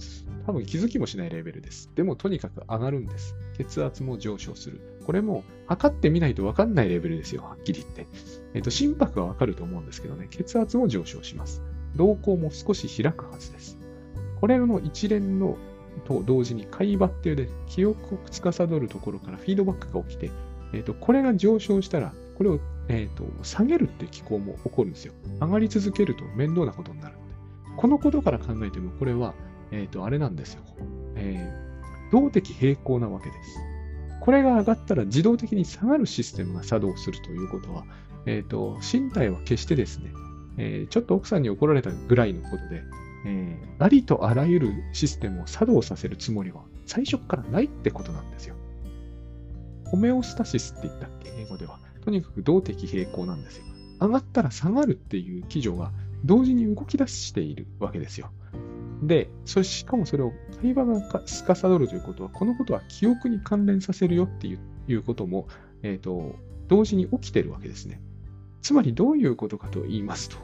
[0.45, 1.91] 多分気づきもしないレベルです。
[1.95, 3.35] でもとにかく上がるんです。
[3.57, 4.79] 血圧も上昇する。
[5.05, 8.07] これも測ってみないと分かんないレベルですよ、はっきり言って。
[8.55, 11.61] えっ、と、心拍は分かると思うんですけどね、血圧も上昇します。
[11.95, 13.77] 瞳孔も少し開くはずです。
[14.41, 15.57] これの一連の
[16.05, 20.31] と同時に海馬っていうで記憶を司るところからフィードバックが起きて、
[20.73, 25.13] えっ、と、これが上昇したら、これを、えっ、と、下げるっていう機構も起こるんですよ。
[25.39, 27.15] 上がり続けると面倒なことになる。
[27.77, 29.33] このことから考えても、これは、
[29.71, 30.63] えっ、と、あれなんですよ。
[31.15, 33.59] えー、動的平衡なわけです。
[34.21, 37.85] これが上がったら自動的に下がるシステムが作動するということは、
[38.25, 40.11] えっ、ー、と、身体は決してですね、
[40.57, 42.81] えー、ちょっと奥さんに怒られたぐらいのことで、
[43.27, 48.55] えー、ありとあらゆるシステムを作動させるつもりは最初からないってことなんですよ。
[49.85, 51.31] ホメオスタシスって言ったっけ？
[51.37, 51.79] 英語では。
[52.03, 53.65] とにかく動的平衡なんですよ。
[53.99, 55.91] 上がったら下がるっていう基準が
[56.25, 58.31] 同時に動き出しているわけですよ。
[59.03, 65.47] で、そしかもそれを会話が司るということは、このことは記憶に関連させるよっていうことも、
[65.83, 66.35] え、ー、と、
[66.67, 68.01] 同時に起きてるわけですね。
[68.61, 70.37] つまりどういうことかと言いますと、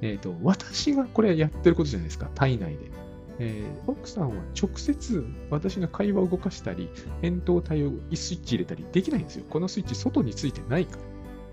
[0.00, 2.90] え、ー、と、私がこれやってることじゃないですか、体内で。
[3.38, 6.88] えー、奥さんは直接私が会話を動かしたり、
[7.20, 9.44] 扁桃体をスイッチ入れたりできないんですよ。
[9.50, 11.02] このスイッチ外についてないから。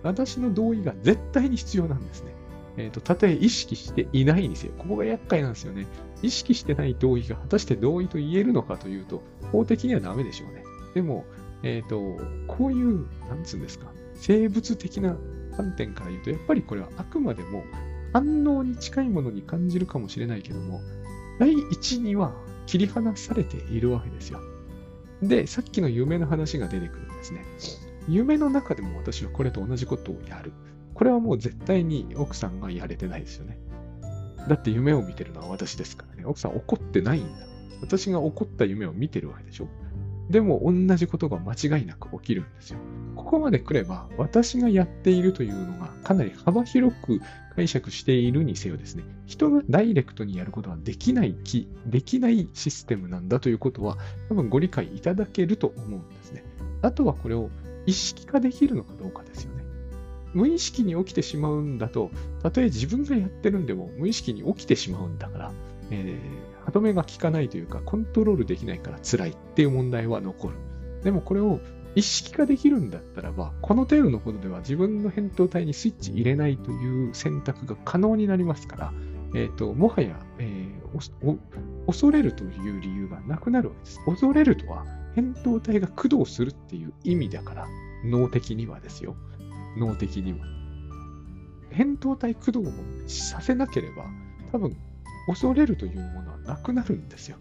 [0.03, 2.33] 私の同意が絶対に必要なんですね。
[2.77, 4.73] えっ、ー、と、たとえ意識していないにせよ。
[4.77, 5.85] ここが厄介なんですよね。
[6.21, 10.63] 意識してない同意が果たして同意と言えるのかというと、法的にはダメでしょうね。
[10.93, 11.25] でも、
[11.63, 15.15] えっ、ー、と、こういう、なんつうんですか、生物的な
[15.55, 17.63] 観点から言うと、やっぱりこれはあくまでも
[18.11, 20.81] 反応に近いものに感じるかもしれないけども、
[21.39, 22.33] 第一には
[22.65, 24.39] 切り離されているわけですよ。
[25.21, 27.45] で、さっきの夢の話が出てくるんですね。
[28.07, 30.51] 夢の中でも私はこれと同じことをやる。
[30.93, 33.57] これはもう絶対に奥さんがやれてないですよね。
[34.47, 36.25] だって夢を見てるのは私ですからね。
[36.25, 37.45] 奥さん怒ってないんだ。
[37.81, 39.67] 私が怒った夢を見てるわけでしょ。
[40.29, 42.79] でも同じことが間違いなく起きるんですよ。
[43.15, 47.19] ここまで来れば私がやっているというのがかなり幅広く
[47.55, 53.97] 解釈しているにせよですね、人がダイレクトにやることはできない気、できないシステムなんだということは
[54.29, 56.43] 多分ご理解いただけると思うんですね。
[56.81, 57.49] あとはこれを
[57.85, 59.62] 意識化できるのかどうかですよね。
[60.33, 65.51] 無意識に起きてしまうんだと、たとえ自分がやってるんでも無意識に起きてしまうんだから、
[65.91, 70.55] えー、歯止めが効かないというか、コントロールできないから辛いっていう問題は残る。
[71.03, 71.59] でもこれを
[71.95, 78.93] 意識化できるんだったらば、この程度のことでは自分の扁桃体にスイッチ入れないという選択が可能になりますから、
[79.35, 81.37] えーと、もはや、えー、
[81.85, 83.99] 恐れるという理由がなくなるわけです。
[84.05, 87.67] 恐れるとは、扁桃体が駆動するっていう意味だから、
[88.05, 89.15] 脳的にはですよ。
[89.77, 90.39] 脳的には。
[91.71, 92.73] 扁桃体駆動を
[93.07, 94.05] させなければ、
[94.51, 94.75] 多分、
[95.27, 97.37] 恐れるというものはなくなるんですよ。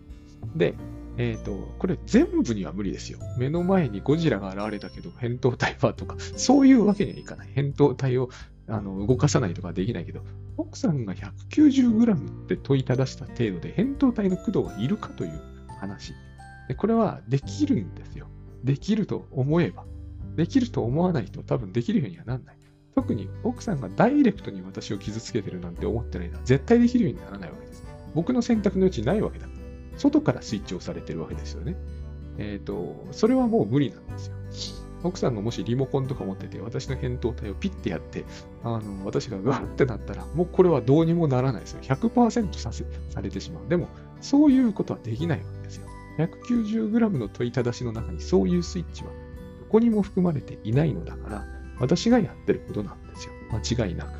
[0.56, 0.74] で、
[1.18, 3.18] えっ、ー、と、これ全部には無理ですよ。
[3.38, 7.48] 目の前にゴジラが現れたけど、扁桃体はとか、そういうわけにはいかない。
[7.54, 8.30] 扁桃体を
[8.68, 10.22] あの動かさないとかできないけど、
[10.56, 15.40] 奥さんが 190g って問いただした程度で、扁桃体の駆動がいるかという
[15.78, 16.14] 話。
[16.68, 18.28] でこれはできるんですよ。
[18.64, 19.84] できると思えば。
[20.36, 22.56] できると思わないと多分できるようにはなんない。
[22.94, 27.84] 特に奥さんがダイレクトに私を傷つけてるなんて思ってないのは絶対できるようにならないわけです。
[28.14, 29.46] 僕の選択の余地ないわけだ。
[29.96, 31.76] 外からスイッチをされてるわけですよね。
[32.38, 34.82] えっ、ー、と、それはもう無理なんですよ。
[35.04, 38.24] 奥さんがもしリモコンとか持ってて、私の扁桃体をピッてやって、
[38.62, 41.80] あの、私がガーってなったら、もうこれはどうにもならないですよ。
[41.82, 43.68] 100%させされてしまう。
[43.68, 43.88] でも、
[44.20, 45.86] そういうことはできないわけですよ。
[46.18, 49.10] 190g の問いただしの中にそういうスイッチは
[49.72, 51.44] こにも含まれていないのだから、
[51.80, 53.32] 私がやってることなんですよ。
[53.50, 54.10] 間違いなく。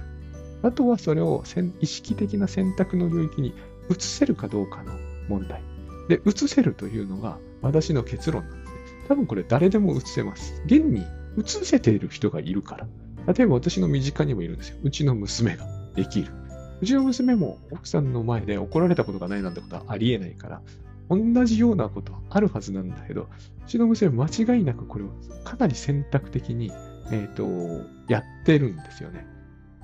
[0.63, 1.45] あとはそれを
[1.81, 3.55] 意識的な選択の領域に
[3.91, 4.93] 移せるかどうかの
[5.29, 5.63] 問題。
[6.09, 8.73] で、移せるというのが私の結論なんですね。
[9.09, 10.63] 多分これ誰でも移せます。
[10.67, 11.05] 現に
[11.37, 12.87] 移せている人がいるから。
[13.33, 14.79] 例えば私の身近にもいるんですよ。
[14.83, 16.33] うちの娘ができる。
[16.81, 20.63] うちの娘も奥さんの前で怒られたことがないなんてことはありえないから、
[21.09, 23.27] 同じようなことあるはずなんだけど、う
[23.67, 25.09] ちの娘間違いなくこれを
[25.45, 26.73] かなり選択的に、
[27.11, 29.27] えっ、ー、と、やってるんですよね。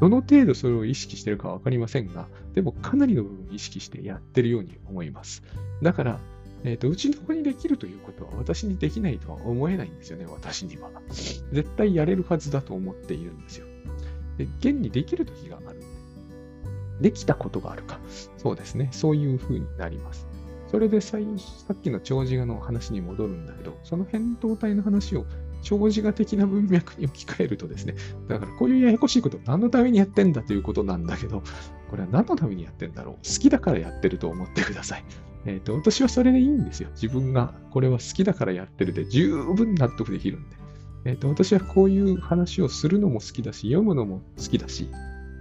[0.00, 5.42] どの程度それを意識してるかわかりませんが、でもかなりの部分を意識してやってるように思います。
[5.82, 6.20] だから、
[6.64, 10.90] えっ、ー、と、うちの子にできるということは私にできないとは思えないんですよね、私には。
[11.52, 13.66] 絶対やれるはずだと思っているんですよ。
[14.36, 15.80] で、現にできる時がある。
[17.00, 17.98] できたことがあるか。
[18.38, 18.88] そうですね。
[18.92, 20.27] そういう風になります。
[20.70, 25.24] それでさっきの長寿画の話に戻るんだけど、その扁桃体の話を
[25.62, 27.94] 長寿画的な文脈に置き換えるとですね、
[28.28, 31.42] だからこういうややこしいこと何のためにやってんだということなんだけど、
[31.90, 35.04] これは何のためにやってんだろう好きだからやってると思ってください。
[35.46, 36.90] えっ、ー、と、私はそれでいいんですよ。
[36.90, 40.56] 自分がこれは好きだからやってるで十分納得できるんで。
[41.04, 44.90] えっ、ー、と、私はこういう話をするのも好きだし、読むのも好きだし、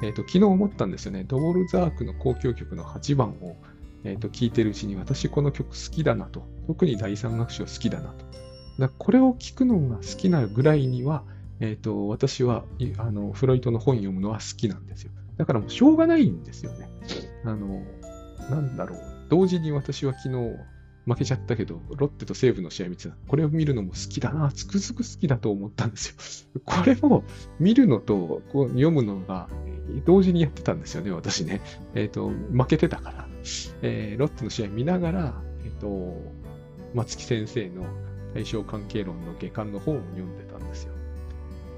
[0.04, 1.26] えっ、ー、と、昨日思ったんですよね。
[1.28, 3.58] ドボルザークの交響曲の8番を、
[4.04, 6.44] えっ、と、聴いてるうちに私この曲好きだなと。
[6.68, 8.26] 特に第三楽章好きだなと。
[8.80, 11.24] だこれを聞くのが好きなぐらいには、
[11.60, 12.66] えっ、と、私は、
[12.98, 15.12] あの、フロイトの本読むのは好きなんですよ。
[15.38, 16.90] だからもうしょうがないんですよね。
[17.44, 17.84] あの、
[18.50, 19.00] なんだろう。
[19.30, 20.58] 同時に私は昨日
[21.08, 23.16] 負けちゃったけど、ロッテと西武の試合見てた。
[23.28, 26.62] これを見るのも好きだな、つくづく好きだと思ったんですよ。
[26.66, 27.24] これも
[27.60, 29.48] 見るのとこう読むのが
[30.06, 31.62] 同時にやってたんですよね、私ね。
[31.96, 33.27] えっ、ー、と、負けてたから。
[33.82, 36.14] えー、ロッテの試合見ながら、えっ、ー、と、
[36.94, 37.86] 松木先生の
[38.34, 40.94] 対象関係論の下巻の本を読んでたんですよ。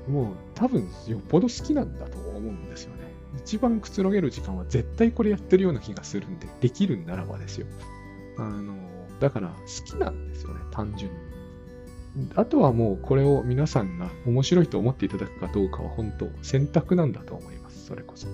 [0.07, 3.13] もう多分よっぽど好きなんだと思うんですよね。
[3.37, 7.67] 一番くつろげる時間は絶対これやってるような気がするんで、できるんならばですよ。
[8.37, 8.75] あの、
[9.19, 11.17] だから好きなんですよね、単純に。
[12.35, 17.85] あとはもうこれを皆さんが面白いと思っていただくかどうかは本当選択なんだと思います。
[17.85, 18.27] それこそ。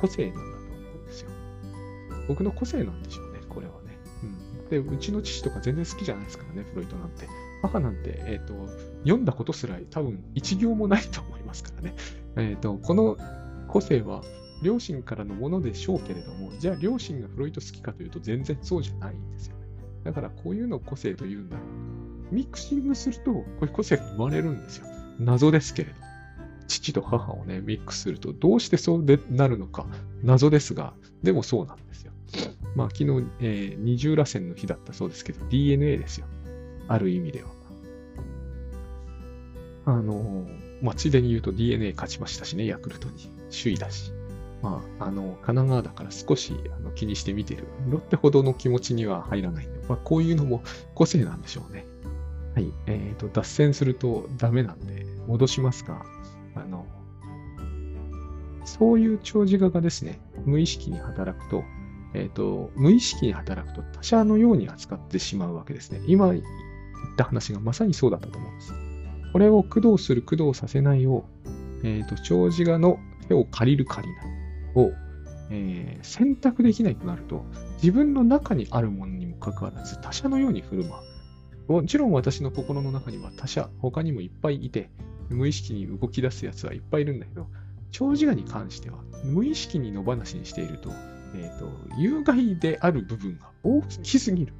[0.00, 0.57] 個性なんだ。
[2.28, 3.98] 僕の個性なんでしょうね、これはね。
[4.22, 4.68] うん。
[4.68, 7.26] で、うちの父とか全然好きじゃないですからね、フロイトなんて。
[7.62, 8.68] 母なんて、えっ、ー、と、
[9.02, 11.94] 読んだことすら多分一行もないと思いますからね。
[12.36, 13.16] えっ、ー、と、この
[13.66, 14.22] 個性は
[14.62, 19.62] 両親からのものでしょうけれども、じゃあ両親がフロイト好きかというと全然そうじゃないんですよね。
[20.04, 22.34] だからこういうのを個性と言うんだろう。
[22.34, 24.86] ミクシングすると、こういう個性が生まれるんですよ。
[25.18, 25.94] 謎ですけれど。
[26.68, 29.86] 父と母をね、ミックスすると、どうしてそうでなるのか、
[30.22, 32.07] 謎ですが、でもそうなんですよ。
[32.74, 36.26] まあ、昨日、えー、二重らせんの日だったそうですけど、DNA ですよ。
[36.86, 37.48] ある意味では。
[39.86, 43.14] あのー、まあ、ついでに言うと DNA 勝ちましたしね、ヤクルトに。
[43.50, 44.12] 首位だし。
[44.62, 47.64] まあ、あの、神奈川だから少しあの気にして見てる。
[47.88, 50.62] ロッテほどの気持ちには入らないんで、まあ、こういうのも
[50.94, 51.86] 個性なんでしょうね。
[52.54, 52.72] はい。
[52.86, 56.04] えっ、ー、と、脱線するとダメなんで、戻しますが、
[56.54, 56.86] あの、
[58.64, 61.62] そういう長寿画がですね、無意識に働くと、
[62.14, 66.00] えっ、ー、と、無意識に働くと他者のように扱ってしまうわけですね。
[66.06, 66.42] 今言っ
[67.16, 68.72] た話がまさにそうだったと思うんです。
[69.32, 71.24] これを駆動する、駆動させないを、
[71.82, 74.26] えっ、ー、と、長寿画の手を借りる借りない
[74.74, 74.92] を、
[75.50, 77.44] えー、選択できないとなると、
[77.82, 81.00] 自分の中にあるものにもかかわらず他者のように振る舞
[81.68, 81.72] う。
[81.72, 84.90] もちろん私の心の中には他者、他にもいっぱいいて、
[85.28, 87.46] 無意識に動き出すやつはいっぱいいるんだけど、
[87.90, 90.90] 長寿画に関しては、無意識に野放しにしていると、
[91.34, 94.54] えっ、と、有害である部分が大きすぎる。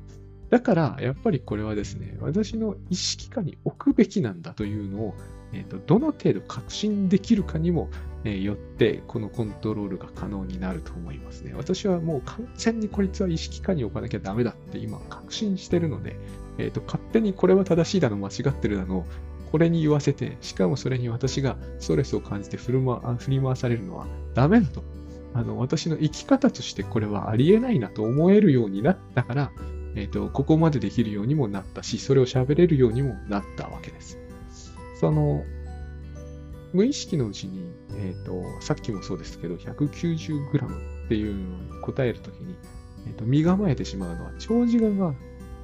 [0.50, 5.14] だから、やっぱりこれはですね、私の意識下に置くべきなんだというのを、
[5.52, 7.90] えーと、どの程度確信できるかにも、
[8.24, 11.52] えー、よって、このコントロールが可能になると思いますね。
[11.54, 16.16] 私はもう完全にこいつは意識下に置かなきゃダメだって今確信してるので、
[16.58, 19.06] えーと、勝手にこれは正しいだの、間違ってるだの、
[19.52, 22.72] これに言わせて、しかもそれに私がストレスを感じて振
[23.28, 24.82] り回されるのはダメだと。
[25.38, 29.52] あの私の生き方としてこれはありえないなと思えるようになったから、
[29.94, 34.18] えっ、ー、と、ここまでできるようにもなったし、それを喋れるようにもなったわけです。
[34.98, 35.44] その、
[36.72, 42.56] 無意識のうちに、えっ、ー、と、さっきもそうですけど、190g っていうのに答えるときに、
[43.06, 45.14] えっ、ー、と、身構えてしまうのは、長寿画が、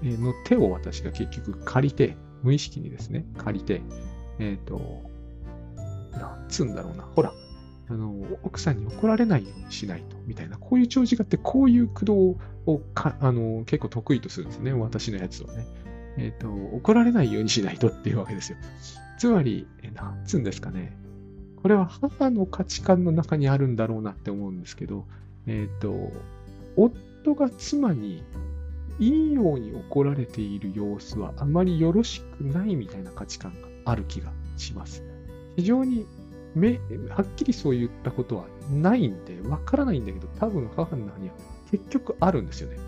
[0.04, 3.82] えの手を私が結局借りて、無意識にですね、借りて、
[4.38, 5.02] えっ、と、
[6.12, 7.32] なんつうんだろうな、ほら、
[7.88, 15.66] あの、奥さんに怒られないようにしないと、みたいな、こういう長寿画ってこういう駆動をかあの結構得意とするんですね、私のやつをね。
[16.16, 18.58] えっ、ー、と、怒られないようにしないと っていうわけですよ。
[19.18, 20.96] つまり、えなんつうんですかね。
[21.56, 25.06] これは母の価値観の中にあるんだろうなって思うんですけど、
[25.46, 26.12] えっ、ー、と、
[26.76, 28.22] 夫が妻に
[28.98, 35.02] いいように怒られている様子はあまりよろしくないみたいな価値観がある気がします。
[35.56, 36.06] 非常に
[36.54, 41.34] めはっきりそういったことはないんで、わからないんだけど、多分母の中には
[41.70, 42.78] 結局あるんですよね。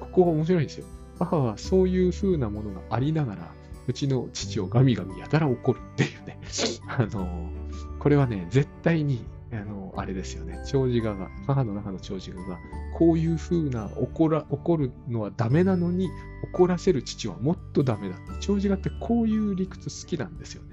[0.00, 0.86] ここが面白いんですよ。
[1.18, 3.52] 母はそういう風なものがありながら、
[3.86, 6.40] うちの父をガミガミやたら怒るっていうね。
[6.88, 7.50] あの、
[7.98, 10.60] これはね、絶対に、あの、あれですよね。
[10.66, 12.58] 長寿画が、母の中の長寿画が、
[12.94, 16.08] こういう風な怒ら、怒るのはダメなのに、
[16.54, 18.16] 怒らせる父はもっとダメだ。
[18.40, 20.69] 長寿画ってこういう理屈好きなんですよね。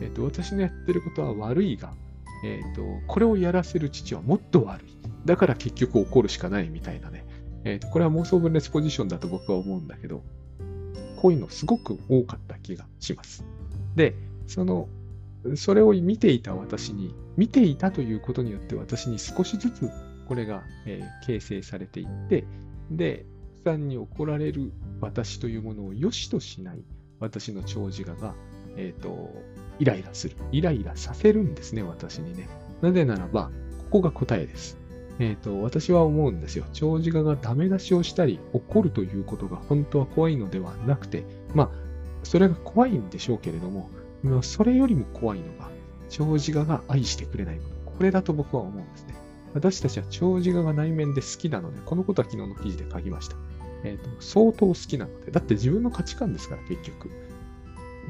[0.00, 1.92] えっ、ー、と、私のやってることは悪いが、
[2.44, 4.86] えっ、ー、と、これをやらせる父はもっと悪い。
[5.24, 7.24] だから結局怒るしかないみたいなね。
[7.64, 10.22] えっ、ー、と、これは妄想分裂ポジションだと僕は思うんだけど、
[11.20, 13.44] こういうのすごく多かった気がします。
[13.96, 14.14] で、
[14.46, 14.88] その、
[15.56, 19.90] それを見ていた私に、見ていたということによって私に少しずつ
[20.28, 22.44] これが、えー、形成されていって、
[22.90, 23.26] で、
[23.64, 26.82] さんに怒られる私というものを良しとしない
[27.18, 28.34] 私の長寿画が、
[28.76, 29.30] えっ、ー、と、
[29.80, 30.36] イライラする。
[30.52, 32.48] イライラさせるんですね、私にね。
[32.82, 34.78] なぜならば、ここが答えです。
[35.18, 36.64] えっ、ー、と、私は思うんですよ。
[36.72, 41.70] 長寿画がダメ出しをしたり、怒るということが本当は怖いのではなくて、まあ、
[42.22, 43.90] それが怖いんでしょうけれども、
[44.42, 45.70] それよりも怖いのが、
[46.10, 47.90] 長寿画が愛してくれないこと。
[47.98, 49.14] これだと僕は思うんですね。
[49.54, 53.36] 私たちは長寿画が内面で好きなので、このことは昨日の記事で書きました。
[53.84, 57.10] えっ、ー、と、相当好きなので、だって自分の価値観ですから、結局。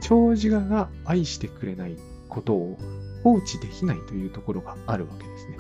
[0.01, 1.97] 長寿画が愛してくれない
[2.29, 2.79] ことを
[3.23, 5.59] 放置できないというところがあるわけですね。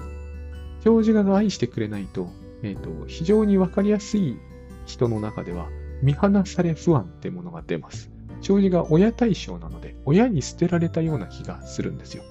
[0.82, 2.30] 長寿画が愛してくれないと、
[2.62, 4.38] えっ、ー、と、非常にわかりやすい
[4.86, 5.68] 人の中では、
[6.02, 8.10] 見放され不安ってものが出ます。
[8.40, 12.22] 長寿が親対象なので、親に捨てられたような気がするんですよ。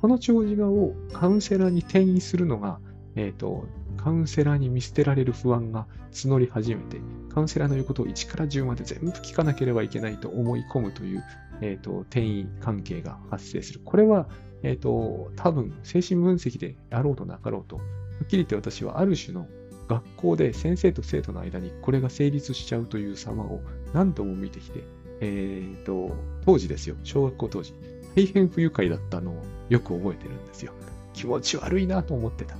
[0.00, 2.78] この長寿画をカウンセラーに転移するのが、
[3.16, 3.66] えっ、ー、と、
[3.96, 7.00] カウンセラーに見捨てられる不安が募り始めて、
[7.34, 11.24] カウンセラーの言うことを1から10まで全部聞かなければいけないと思い込むという
[11.60, 13.80] え、ー、と、転移関係が発生する。
[13.84, 14.28] これは、
[14.62, 17.82] え、ー、と、多分、精神分析であろうとなかろうと、は
[18.24, 19.46] っきり言って私はある種の
[19.88, 23.60] 学校で先生と生徒の間にこれが成立しちゃうという様を
[23.92, 24.84] 何度も見てきて、
[25.20, 26.14] えっ、ー、と、
[26.44, 27.74] 当時ですよ、小学校当時、
[28.14, 30.72] 大変不愉快だったのをよく覚えてるんですよ。
[31.12, 32.56] 気持ち悪いなと思ってた。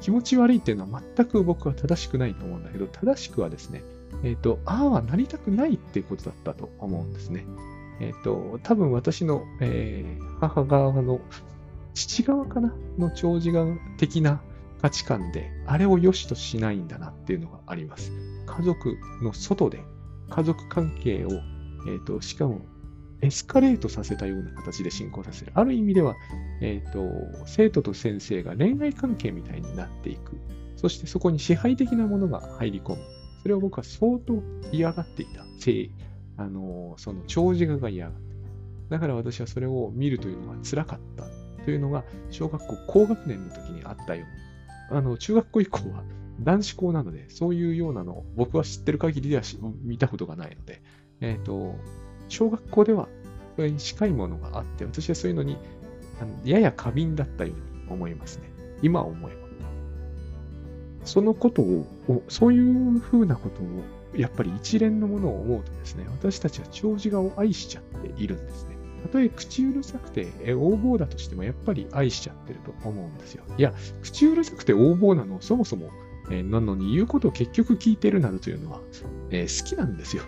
[0.00, 3.84] 気持ち悪いっていうのは全く僕は正しくないと思うんだけど、正しくはですね、
[4.24, 7.46] えっ、ー、と、ああはなりたくないっていうことだったと思うんですね。
[8.00, 11.20] えっ、ー、と、多分私の、えー、母側の
[11.94, 14.40] 父側かなの長寿側的な
[14.80, 18.12] 価値観で、あれを良しとしないんだなっていうのがあります。
[18.46, 19.84] 家族の外で
[20.30, 22.60] 家族関係を、えっ、ー、と、しかも
[23.20, 25.52] エスカレートさせたような形で進行させる。
[25.54, 26.14] ある意味では、
[26.62, 30.38] えっ、ー、と、生徒と先生が恋愛関係みたいになっていく。
[30.76, 33.02] そしてそこに支配的なものが入り込む。
[33.42, 35.44] それを僕は相当嫌がっていた。
[36.40, 38.20] あの、その長寿が嫌がって。
[38.88, 41.24] だから私はそれを見るというのが辛かった
[41.64, 44.24] というのが、小学校高学年の時にあったよ
[44.90, 44.98] うに。
[44.98, 46.02] あの、中学校以降は
[46.40, 49.42] 男子校なので、そういうようなのを僕は知ってる限りでは
[49.82, 50.80] 見たことがないので、
[51.20, 51.76] えっ、ー、と、
[52.28, 53.08] 小学校では
[53.56, 55.58] それに近いものがあって、私はそういうのに
[56.44, 58.50] やや過敏だったように思いますね。
[58.80, 59.40] 今思えば。
[61.04, 61.86] そのことを、
[62.28, 63.66] そういうふうなことを
[64.14, 68.76] やっぱり一連のものを思うとですね、私たちは長寿画を愛しちゃっているんですね。
[69.02, 73.44] たとえ口うるさくて横暴だとしても、やっぱり愛しちゃってると思うんですよ。
[73.56, 75.90] いや、口うるさくて横暴なのをそもそも
[76.30, 78.80] えー、なのに言うことを結局聞いてるなどというのは、
[79.30, 80.22] えー、好きなんですよ。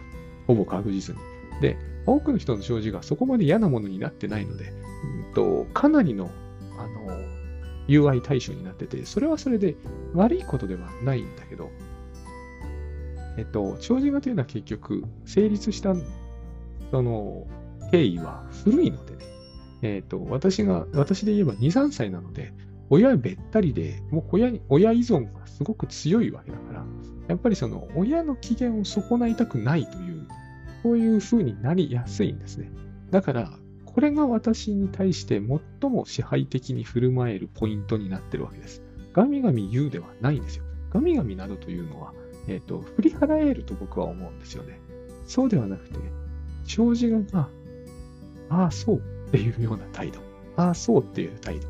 [0.46, 1.20] ほぼ確実に。
[1.60, 4.72] で、多くの人の障子がそこまで嫌なものになってないので、
[5.26, 6.30] うんと、かなりの、
[6.78, 7.16] あの、
[7.86, 9.76] 友愛対象になってて、それはそれで
[10.14, 11.70] 悪いことではないんだけど、
[13.36, 15.94] えっと、長寿画というのは結局、成立した、
[16.90, 17.46] その、
[17.90, 19.24] 経緯は古いのでね、
[19.82, 22.52] えっと、私が、私で言えば2、3歳なので、
[22.90, 26.84] 親べったりで、もう親、親依存がすごく強いわけだから、
[27.28, 30.26] やっぱりその、親の機嫌を損ないたくないという、
[30.82, 32.70] こういう風になりやすいんですね。
[33.10, 35.40] だから、これが私に対して
[35.80, 38.82] 最も支配的に振る舞えるポイントになってるわけです。
[39.12, 40.64] ガミガミ言うではないんですよ。
[40.90, 42.12] ガミガミなどというのは、
[42.48, 44.80] えっ、ー、と、振り払えると僕は思うんですよね。
[45.26, 45.98] そうではなくて、
[46.66, 47.48] 障子が、
[48.48, 50.20] ああ、そうっていうような態度。
[50.56, 51.68] ああ、そうっていう態度。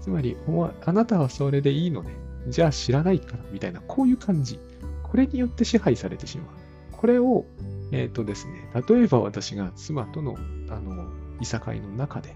[0.00, 0.36] つまり、
[0.84, 2.10] あなたはそれでいいのね。
[2.48, 4.58] じゃあ知らないから、みたいな、こういう感じ。
[5.02, 6.46] これによって支配されてしまう。
[6.92, 7.44] これを、
[7.92, 10.36] えっ、ー、とですね、例えば私が妻との、
[10.70, 11.06] あの、
[11.40, 12.34] いさかいの中で、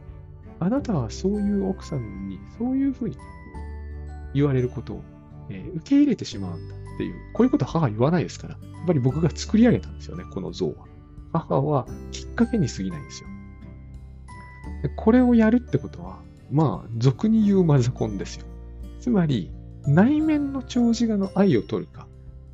[0.61, 3.16] あなたはそういう奥さんに、そういうふうに
[4.34, 5.03] 言われることを、
[5.49, 6.74] えー、受け入れてしまうんだ。
[6.97, 10.75] っていう、こういうこと母言わないですから、やっぱり僕が作り上げたんですよね、この像は。
[11.33, 13.29] 母はきっかけに過ぎないんですよ。
[14.83, 16.21] でこれをやるってことは、
[16.51, 18.47] まあ、俗に言うマザコンですよ。
[19.01, 19.51] つまり、
[19.87, 22.09] 内面の長寿画の愛を取るか、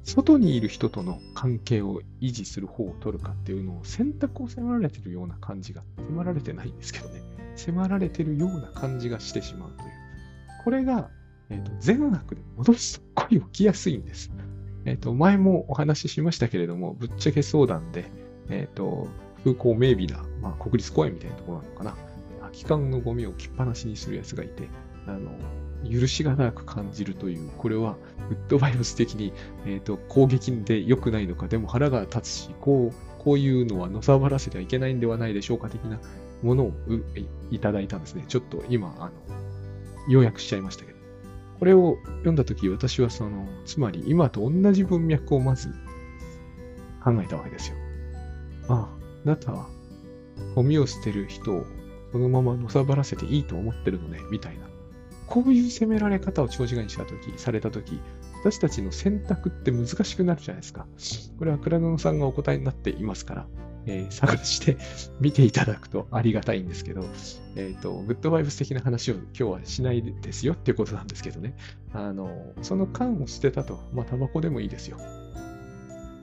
[0.05, 7.23] 外にいる人との関係を維持する方を取るかっていうのを選択を迫られてるような感じが、迫られてないんですけどね、
[7.55, 9.91] 迫られてるような感じがしてしまうという。
[10.65, 11.11] これが
[11.53, 14.33] え、ー、と、善悪で戻すと恋起きやすいんです。
[14.85, 18.11] えっ、ー、と、前もお話ししましたけれども、ぶっちゃけ相談で、
[18.49, 19.09] えっ、ー、と、
[19.45, 21.97] 風光明媚な、まあ、国立公園みたいなところなのかな。
[22.41, 24.69] 空き缶のゴミを置きっぱなしにする奴がいて、
[25.07, 25.31] あの、
[25.89, 27.97] 許しがなく感じるという、これは
[28.29, 29.33] グッドバイブス的に、
[29.67, 36.01] えっ、と、攻撃で良くないのか、でも腹が立つし、こう、こういうのはのさばらせてはいけないんではないでしょうか的な
[36.43, 36.73] ものを
[37.53, 38.25] いただいたんですね。
[38.27, 39.13] ちょっと今、あの、
[40.09, 40.92] 要約しちゃいましたけど。
[41.63, 45.69] これを読んだとき、私はその、つまり今と同じ文脈をまず
[47.05, 47.77] 考えたわけですよ。
[48.67, 48.89] ああ、
[49.25, 49.69] あなたは
[50.57, 51.65] ゴミを捨てる人を
[52.11, 54.65] そのままのさばらせていいと思ってるのね、みたいな。
[55.29, 58.01] こういう責められ方を長時間にしたとき、されたとき、
[58.41, 60.89] 私たちの選択って難しくなるじゃないですか。
[61.39, 63.47] これは倉野さんがお答えになっていますから、
[63.87, 64.77] えー、探して
[65.21, 67.03] 見ていただくとありがたいんですけど、
[67.57, 71.57] えっ、ー、と、グッドバイブス的な話を今日はしないですよっていうことなんですけどね。
[71.93, 74.99] あの、その缶を捨てたと、まあ、タバコでもいいですよ。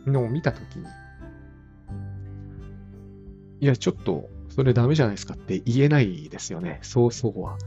[0.05, 0.85] のを見たときに、
[3.61, 6.79] いや、ちょっと、それダメじゃないですかって言えないですよね。
[6.81, 7.57] そうそうは。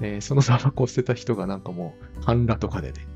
[0.00, 3.06] えー、そのタバコを捨てた人がなんかもう、半裸とかでね、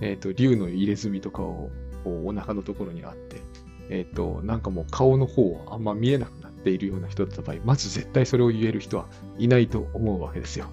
[0.00, 1.70] えっ、ー、と、竜の入れ墨とかを
[2.04, 3.42] こうお腹のところにあって、
[3.90, 9.06] えっ、ー、と、なんかもう顔の方あんま見えなくなっているような人だった場合、まず絶対それを言える人は
[9.38, 10.66] いないと思うわけですよ。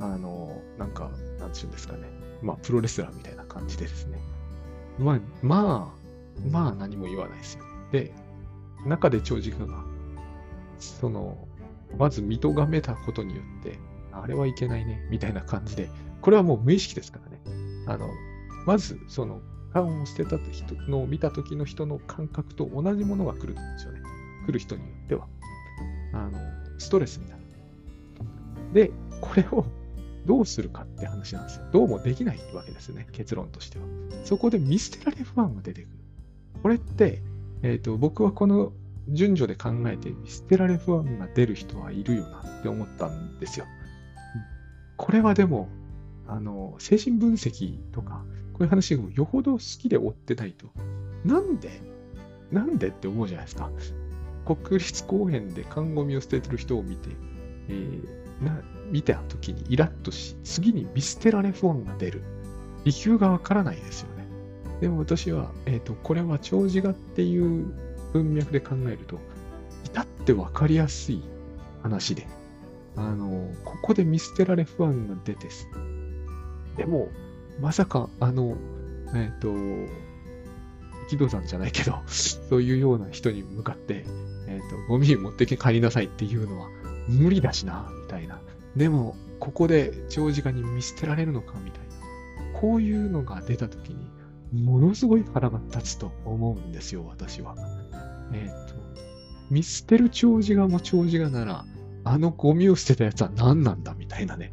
[0.00, 2.08] あの、なんか、なんちゅうんですかね。
[2.42, 4.18] まあ、プロレスラーみたいな感じでですね。
[4.98, 6.02] まあ、まあ、
[6.50, 7.64] まあ何も言わないですよ。
[7.92, 8.12] で、
[8.86, 9.84] 中で長時間が、
[10.78, 11.36] その、
[11.98, 13.78] まず見とがめたことによって、
[14.12, 15.88] あれはいけないね、みたいな感じで、
[16.20, 17.40] これはもう無意識ですからね。
[17.86, 18.08] あの、
[18.66, 19.40] まず、その、
[19.72, 24.00] 缶を捨てた人のを見た時の人の感覚と同じものが来るんですよね。
[24.46, 25.28] 来る人によっては。
[26.12, 26.38] あの、
[26.78, 27.42] ストレスになる。
[28.72, 29.64] で、これを
[30.26, 31.66] どうするかって話なんですよ。
[31.72, 33.06] どうもできないわけですね。
[33.12, 33.84] 結論としては。
[34.24, 35.90] そこで見捨てられ不安が出てくる。
[36.62, 37.22] これって、
[37.62, 38.72] えっ、ー、と、僕はこの
[39.08, 43.66] 順序で考えて見捨てられ不安が出る人はいるよなって思ったんですよ。
[44.96, 45.68] これはでも、
[46.28, 50.66] あの、精神分析とか、こういう話をよほど好きで追ってないと、
[51.24, 51.80] なんで？
[52.50, 52.88] なんで？
[52.88, 53.70] って思うじゃないですか。
[54.44, 57.10] 国立公園で看護みを捨ててる人を見て、
[57.68, 62.22] えー、な見た時にイラッとし、次に見捨てられ不安が出る。
[62.84, 64.26] 理由がわからないですよね。
[64.80, 67.72] でも私は、えっ、ー、と、これは長寿画っていう
[68.12, 69.20] 文脈で考えると、
[69.84, 71.22] 至ってわかりやすい
[71.82, 72.26] 話で、
[72.96, 75.68] あの、ここで見捨てられ不安が出てす。
[76.76, 77.08] でも、
[77.60, 78.56] まさか、あの、
[79.14, 79.92] えっ、ー、と、
[81.10, 84.04] 力道山じゃないけど、 そういうような人に向かって、
[84.46, 86.68] えっ、ー、と、ゴミ持ってけ帰りなさいっていうのは
[87.08, 88.40] 無理だしな、みたいな。
[88.76, 91.80] でも、ここで長時間に見捨てられるのか、みたい
[92.52, 92.60] な。
[92.60, 97.56] こういうのが出たときに、ものすごい腹が立つと思うんですよ、私は。
[98.32, 98.74] えっ、ー、と、
[99.50, 101.64] 見捨てる長寿がも長寿がなら、
[102.04, 104.52] あのゴミを捨てたやつは何なんだみたいなね。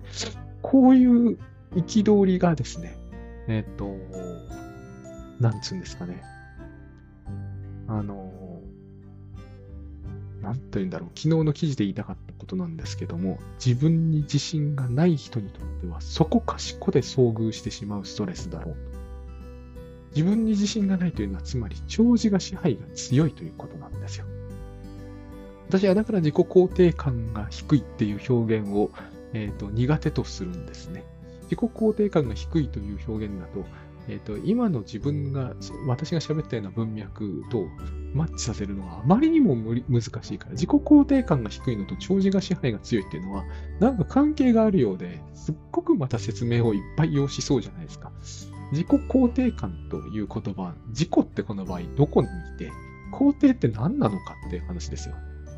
[0.62, 1.40] こういう
[1.76, 2.98] 憤りがですね、
[3.48, 3.96] えっ、ー、と、
[5.40, 6.22] なんつうんですかね。
[7.88, 8.62] あの、
[10.42, 11.10] なんと言うんだろう。
[11.10, 19.00] 昨日の記事で言いたかったことなんですけども、自分に自信がない人にとっては、そこかしこで遭遇してしまうストレスだろうと。
[20.16, 24.26] 自分に自信がないというのは、つまり、長寿が支配が強いということなんですよ。
[25.68, 28.90] 私はだから自己肯定感が低いっていう表現を、
[29.34, 31.04] えーと、苦手とするんですね。
[31.50, 33.66] 自己肯定感が低いという表現だと、
[34.08, 35.54] えーと、今の自分が、
[35.88, 37.66] 私が喋ったような文脈と
[38.14, 39.56] マッチさせるのはあまりにも
[39.88, 43.44] 難しいから、自己肯定感が低いのと長寿が支配が強いっていうのは、
[43.80, 48.12] なんか関係があるようで、すっごくまた説明をいっぱい要しそうじゃないですか。
[48.72, 52.72] 自己肯定感という言葉、自己ってこの場合どこにいて、
[53.12, 55.16] 肯定って何なのかっていう話ですよ。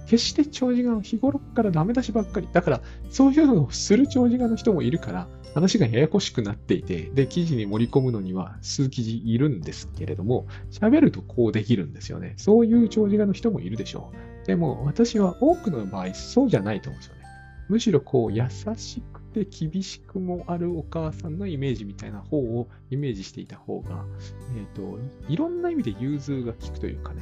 [0.07, 2.49] 決して長寿が日頃からダメ出しばっかり。
[2.51, 12.33] だから、そういうのをする長寿がの人もいるから、話がややこしくなっていて、で、記事に盛り込むのには数記事いるんですけれども、喋るとこうできるんですよね。
[12.37, 14.11] そういう長寿がの人もいるでしょ
[14.43, 14.47] う。
[14.47, 17.21] でも、私は多くの場合、そうじゃないと思うんですよね。
[17.69, 18.43] むしろこう、優
[18.77, 24.05] しくて厳しくもあるお母さんのイメージみたいな方をイメージしていた方が、
[24.57, 24.99] えっ、ー、と、
[25.29, 27.21] いろんな意味で融通が利くというかね、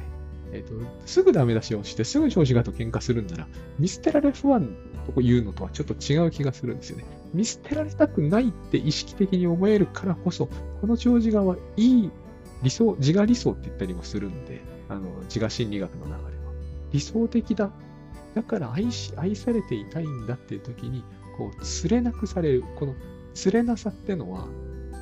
[0.52, 0.74] えっ、ー、と、
[1.06, 3.48] すぐダメ出しをして、すぐ調子がと喧嘩するんなら、
[3.78, 4.76] 見捨てられ不安
[5.14, 7.04] というのとはちょっと違う気がするんですよね。
[7.32, 10.48] 見捨てられたくないって意識的に思えるからこそ、
[10.80, 12.10] この長寿画はいい
[12.62, 16.42] 理想、自我理想って言ったりもするんで、あの、自我心理学の中では。
[16.92, 17.70] 理想的だ。
[18.34, 21.04] だから愛し、愛されていたいんだっていう時に、
[21.36, 22.64] こう、釣れなくされる。
[22.76, 22.94] この
[23.34, 24.48] 釣れなさってのは、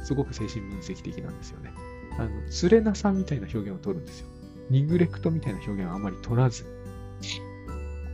[0.04, 1.72] すごく精神分析的なんですよね。
[2.18, 4.28] あの、釣れなさみたいな表現を取るんですよ。
[4.70, 6.66] ニグレクトみたいな表現はあまり取らず、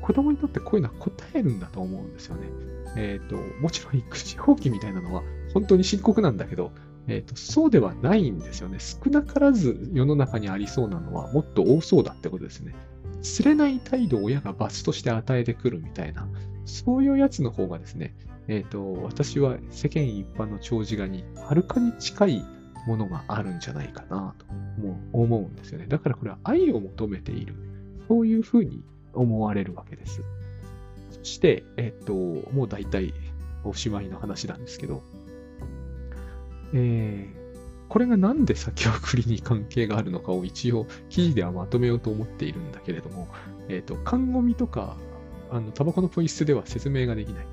[0.01, 2.49] 子供にとってこういうのは答えるんだと思うんですよね。
[2.97, 6.73] えっ、ー、と、もちろん育児放棄みたいなのは本当に深刻なんだけど、
[7.09, 8.79] えっ、ー、と、そうではないんですよね。
[8.81, 12.75] 少なからず世の中にありそうなのはもっと多そうだってことですね。
[13.23, 16.29] 釣れない態度を親が罰として与えてくるみたいな、
[16.67, 18.15] そういうやつの方がですね、
[18.49, 22.45] えっ、ー、と、私は世間一般の長寿画にはるかに近い
[22.87, 24.47] ものがあるんじゃないかなと
[25.13, 25.87] 思うんですよね。
[25.89, 27.55] だからこれは愛を求めている。
[28.09, 28.83] そういうふうに
[29.15, 30.23] 思われるわけです。
[31.11, 33.15] そして、えっと、もう大体
[33.65, 35.03] おしまいの話なんですけど、
[36.75, 43.29] えー、これがなんで先送りに関係があるのかを一応記事ではまとめようと思っているんだけれども、
[43.69, 44.97] えっ、と、看護みとか、
[45.51, 47.47] あの、タバコのポイ捨てでは説明ができない。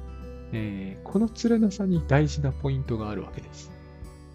[0.54, 3.72] えー、この連れなさに大事なポイントがあるわけです。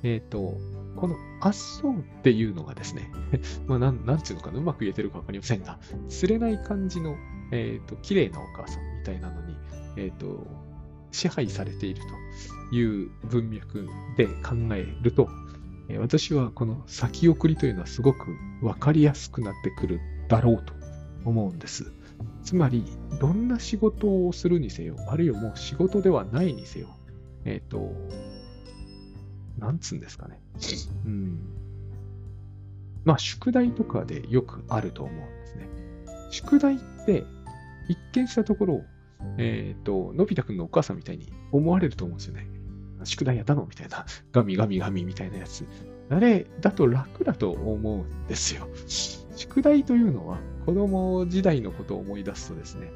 [0.02, 0.56] えっ、と、
[0.96, 3.10] このあっそうっていうのがですね、
[3.66, 5.78] まあなん、なんていうのかな、うまく言えてるかわかりませんが、
[6.08, 7.16] 釣れない感じの、
[7.52, 9.56] えっ、ー、と、綺麗なお母さんみたいなのに、
[9.96, 10.46] えっ、ー、と、
[11.12, 12.02] 支配されている
[12.70, 15.28] という文脈で考えると、
[15.88, 20.74] え、私はこの先送りというのはすごくわかりやすくなってくるだろうと
[21.24, 21.92] 思うんです。
[22.42, 22.84] つまり、
[23.20, 26.88] どんな仕事をするにせよ、あるいはもう仕事ではないにせよ、
[27.44, 27.92] えっ、と、
[29.58, 30.40] なんつうんですかね。
[31.04, 31.38] うん。
[33.04, 35.68] まあ、宿題とかでよくあると思うんですね。
[36.30, 37.24] 宿題って、
[37.88, 38.84] 一見したところ、
[39.38, 42.48] えっ、ー、と、のび太くんのお母さんみたいに思われると思うんですよね。
[43.04, 44.04] 宿題やったのみたいな。
[44.32, 45.64] ガミガミガミみたいなやつ。
[46.08, 48.68] あれだと楽だと思うんですよ。
[49.36, 52.90] 宿題というのは子供時代のことを思い出すとですね、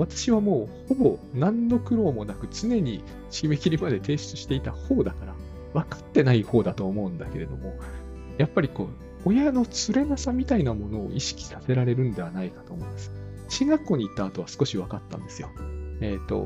[0.00, 5.34] 私はもうほぼ何の苦労もなく常に締め切りまで提出していた方だから、
[5.74, 7.74] 分かってない方だと思うんだけれども、
[8.38, 8.88] やっぱりこう、
[9.26, 13.12] 親の連れなさみたいなものを意識させられるんではないかと思うんです。
[13.50, 15.50] 中学校に行った後は少し分かったんですよ。
[16.00, 16.36] えっ、ー、と、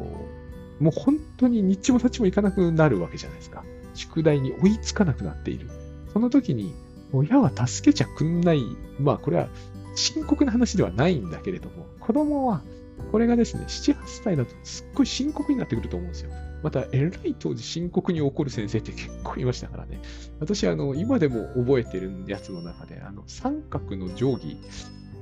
[0.80, 3.62] もう本当に日中も立ちも行かなくなるわけじゃないですか。
[3.94, 5.70] 宿題に追いつかなくなっている。
[6.12, 6.74] その時に、
[7.12, 8.64] 親は助けちゃくんない。
[8.98, 9.46] まあ、これは
[9.94, 12.62] 深刻な話ではないんだけれども、子供は
[13.10, 16.30] これがですね、7、8歳だとすっごい深刻になってくると思うんですよ。
[16.62, 20.00] また、えらい当時深刻に怒る先生って結構いましたからね。
[20.40, 24.56] 私、あの、今でも覚えてるやつの中で、あの、三角の定規、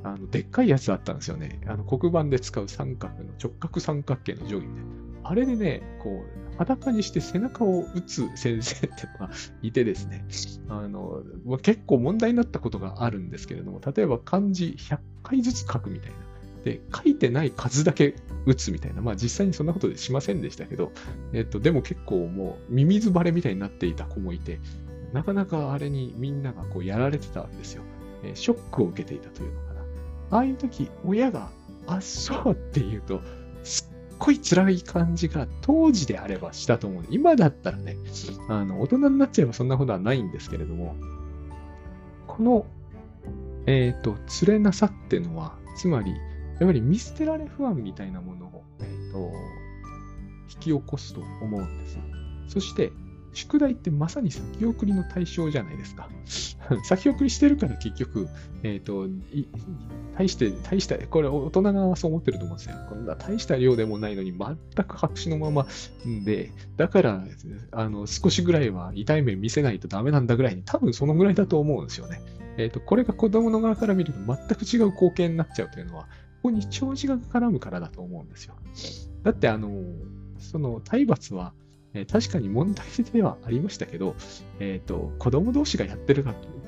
[0.04, 1.60] あの、でっかいやつあったんですよね。
[1.66, 4.90] あの、黒板で使う三角の直角三角形の定規みたいな。
[5.24, 9.30] あれでね、こう、裸にして背中を打つ先生っていうのが
[9.62, 10.24] いてですね、
[10.68, 11.22] あの、
[11.62, 16.16] 結構問題になったことがあるんですけれども、例えば漢字100回ずつ書くみたいな。
[16.64, 18.14] で、書いてない数だけ
[18.46, 19.02] 打つみたいな。
[19.02, 20.92] まあ実際にそんなことでしませんでしたけど、
[21.32, 24.60] えっと、でも結構もうミミズバレみたいになっていた子もいて、
[25.12, 27.82] なかなかあれにみんながこうやられてたわけですよ。
[28.24, 29.80] え、ショックを受けていたというのかな。
[30.30, 31.50] ああいう時、親が、
[31.86, 33.20] あっ、そうって言うと、
[33.64, 37.04] すっごい辛い感じが当時であればしたと思う。
[37.10, 37.96] 今だったらね、
[38.48, 40.96] あの、大人になっちゃえばそんなことはないんですけれども、
[42.26, 42.66] この、
[43.66, 46.14] えっ、と、釣れなさってのは、つまり、
[46.62, 49.32] やっぱり見捨てられ不安みたいなものを、えっ、と、
[50.48, 51.98] 引き起こすと思うんです。
[52.46, 52.92] そして、
[53.32, 56.08] 宿題ってまさに先送りの対象じゃないですか。
[56.84, 58.28] 先送りしてるから結局、
[58.62, 59.08] えっ、と、
[60.16, 62.76] 大して、大した、これ大人がそう思ってると思うんですよ。
[62.88, 64.56] こんな大した量でもないのに全
[64.86, 65.66] く白紙のまま
[66.24, 67.24] で、だから、
[67.72, 72.20] あの、少しぐらいは痛い目見せないとダメなんだぐらいに、多分そのぐらいだと思うんですよね。
[72.56, 76.06] えっ、と、これが子供の側から見ると全く違う光景になっちゃうというのは、
[76.42, 78.54] ここに長寿が絡むからだと思うんですよ。
[79.22, 79.70] だって、あの、
[80.38, 81.52] その体罰は、
[81.94, 84.16] え、確かに問題ではありましたけど、
[84.58, 86.24] えっ、ー、と、子供同士がやってる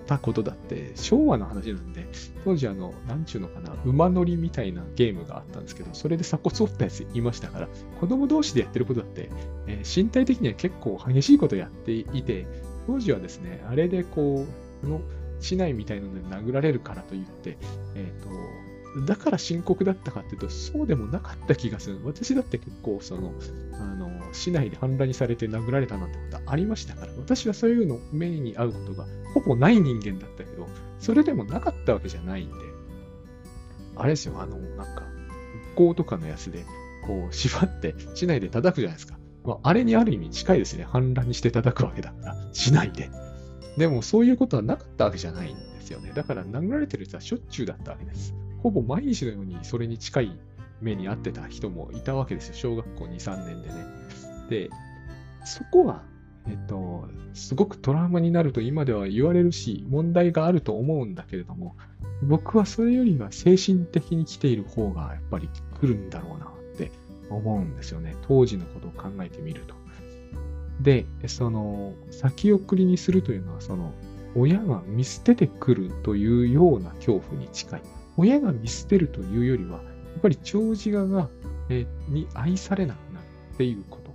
[0.07, 2.07] たことだって昭和の話なんで、
[2.45, 7.69] 当時あの、なんちゅうのかな、馬乗りみたいなゲームがあったんですけど、それで鎖骨折ったやついましたから、
[7.99, 9.31] 子供同士でやってることだって、
[9.67, 12.47] えー、身体的には結構激しいことやっていて、
[12.87, 14.47] 当時はですね、あれでこ
[14.83, 15.01] う、この、
[15.41, 17.59] 市内みたいなので殴られるからといって、
[17.95, 18.29] えっ、ー、と、
[19.07, 22.01] だから深刻だったかっていうと、そうでもなかった気がする。
[22.05, 23.33] 私だって結構、その、
[23.73, 30.69] あの、市内で反乱にされて殴られたなんてことありましたから、私はそういうの目に遭うことがほぼない人間だったけど、
[31.01, 32.55] それでもなかったわけじゃないんで、
[33.97, 35.03] あれですよ、あの、なんか、
[35.75, 36.65] 学校とかのやつで、
[37.05, 39.19] こう、縛って市内で叩くじゃないですか。
[39.45, 40.85] まあ、あれにある意味近いですね。
[40.85, 43.11] 反乱にして叩くわけだから、市内で。
[43.77, 46.13] でも、そういうことはなかったわけじゃないんですよね。
[46.15, 48.35] だから、殴られてる人はしょっちゅうだったわけです。
[48.65, 50.39] ほぼ毎日のようにそれに近い
[50.81, 52.55] 目に遭ってた人もいたわけですよ。
[52.55, 53.75] 小学校2、3年でね。
[54.49, 54.71] で、
[55.45, 56.03] そこは、
[56.49, 61.77] えっと、すごくトラウマになると今では言われるし、問題があると思うんだけれども、
[62.23, 66.91] 僕はそれよりは精神的に来ている方がやっぱり来るんだろうなって
[67.29, 68.17] 思うんですよね。
[68.27, 69.75] 当時のことを考えてみると。
[70.81, 73.93] で、その、先送りにするというのは、その、
[74.35, 77.83] 親が見捨ててくるというような恐怖に近い。
[78.17, 79.83] 親が見捨てるというよりは、や
[80.19, 81.29] っぱり長寿画が、
[81.69, 84.15] えー、に愛されなくなるっていうこと。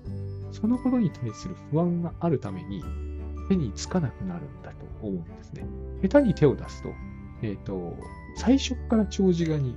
[0.52, 2.84] そのことに対する不安があるために、
[3.50, 5.66] 手につかなくなるんだと思うんですね。
[6.02, 6.90] 下手に手を出すと、
[7.42, 7.98] えっ、ー、と、
[8.36, 9.76] 最初から長寿画に、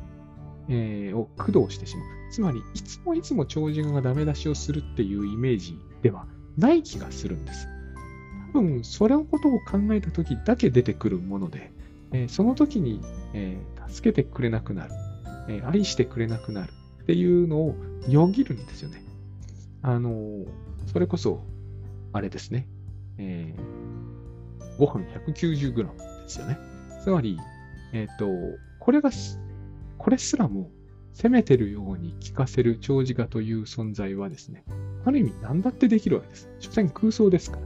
[0.69, 2.07] えー、を駆動してしまう。
[2.31, 7.67] つまり、いつもいつも長寿画がダメ出しをするっていうイメージではない気がするんです。
[8.53, 11.73] 多分、それのことを考えた時だけ出てくるもので、
[12.13, 13.01] えー、その時に、
[13.33, 14.93] えー、助けてくれなくなる、
[15.49, 16.73] えー、愛してくれなくなる
[17.03, 17.75] っていうのを
[18.09, 19.03] よぎるんですよね。
[19.83, 20.47] あのー、
[20.87, 21.43] それこそ、
[22.13, 22.69] あれですね。
[23.19, 26.59] えー、ご飯 190g ですよね。
[27.03, 27.39] つまり、
[27.93, 28.27] えっ、ー、と、
[28.79, 29.11] これが、
[29.99, 30.71] これすらも
[31.13, 34.65] 攻めてるように聞かせる長寿画という存在はですね、
[35.05, 36.49] ある意味何だってできるわけです。
[36.59, 37.63] 所詮空想ですから。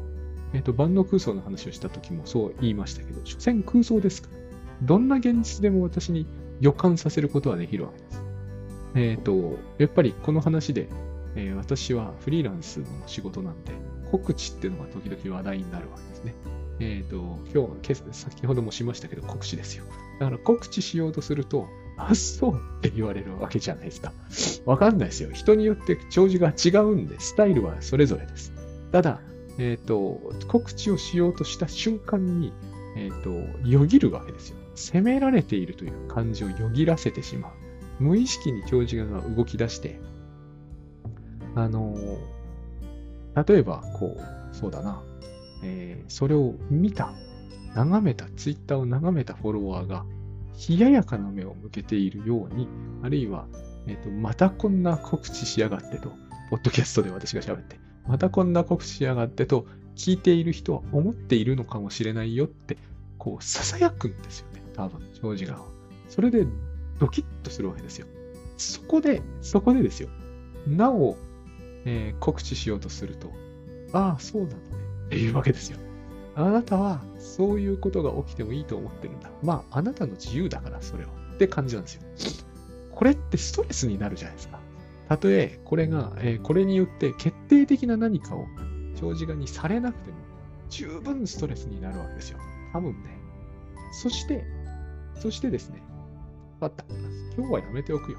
[0.54, 4.45] えっ、ー、と、万能空想の話をした時もそう言いましたけど、所詮空想ですから。
[4.82, 6.26] どんな現実でも私に
[6.60, 8.22] 予感させることはできるわけです。
[8.94, 10.88] えっ、ー、と、やっぱりこの話で、
[11.34, 13.72] えー、私はフリーランスの仕事なんで、
[14.10, 16.34] 告知っていうのが時々話題になるわけですね。
[16.80, 19.84] えっ、ー、と、今日、先ほどもしましたけど、告知ですよ。
[20.20, 21.66] だから告知しようとすると、
[21.98, 24.12] あっ、そうって言われるわけじゃないですか。
[24.66, 25.30] わかんないですよ。
[25.32, 28.52] 人によって長寿が違うんで、スタイルはそれぞれです。
[28.92, 29.20] ただ、
[29.58, 32.52] えっ、ー、と、告知をしようとした瞬間に、
[32.96, 33.22] えっ、ー、
[33.62, 34.56] と、よぎるわけですよ。
[34.76, 37.52] 責められているという感じをよぎらせてしまう。
[37.98, 39.98] 無意識に長寿が動き出して、
[41.54, 41.96] あの、
[43.46, 45.02] 例えば、こう、そうだな、
[45.62, 47.12] えー、それを見た、
[47.74, 50.04] 眺めた、ツイッターを眺めたフォロワーが、
[50.68, 52.68] 冷ややかな目を向けているように、
[53.02, 53.46] あるいは、
[53.86, 56.10] えっ、ー、と、またこんな告知しやがってと、
[56.50, 59.66] ポッドキャストで私が喋って、またこんな告知しやがってと、
[59.96, 62.76] 聞いている人は思っているのかもしれないよって、
[63.18, 64.55] こう、囁くんですよね。
[64.76, 65.60] 多分、長寿が。
[66.08, 66.46] それで、
[66.98, 68.06] ドキッとするわけですよ。
[68.56, 70.08] そこで、そこでですよ。
[70.66, 71.16] なお、
[71.84, 73.32] えー、告知しようとすると、
[73.92, 74.58] ああ、そうなのね。
[75.06, 75.78] っていうわけですよ。
[76.34, 79.30] あなたは、そういうことが起きてもいいと思ってるんだ。
[79.42, 81.10] まあ、あなたの自由だから、それは。
[81.34, 82.02] って感じなんですよ。
[82.92, 84.58] これってストレスになるじゃないですか。
[85.08, 88.46] たとえ、これが、えー、これによって決定的な何かを
[88.98, 90.16] 長寿画にされなくても、
[90.68, 92.38] 十分ストレスになるわけですよ。
[92.72, 93.18] 多分ね。
[93.92, 94.44] そして、
[95.20, 95.82] そしてですね、
[96.60, 96.84] わかった。
[97.36, 98.18] 今日はやめておくよ。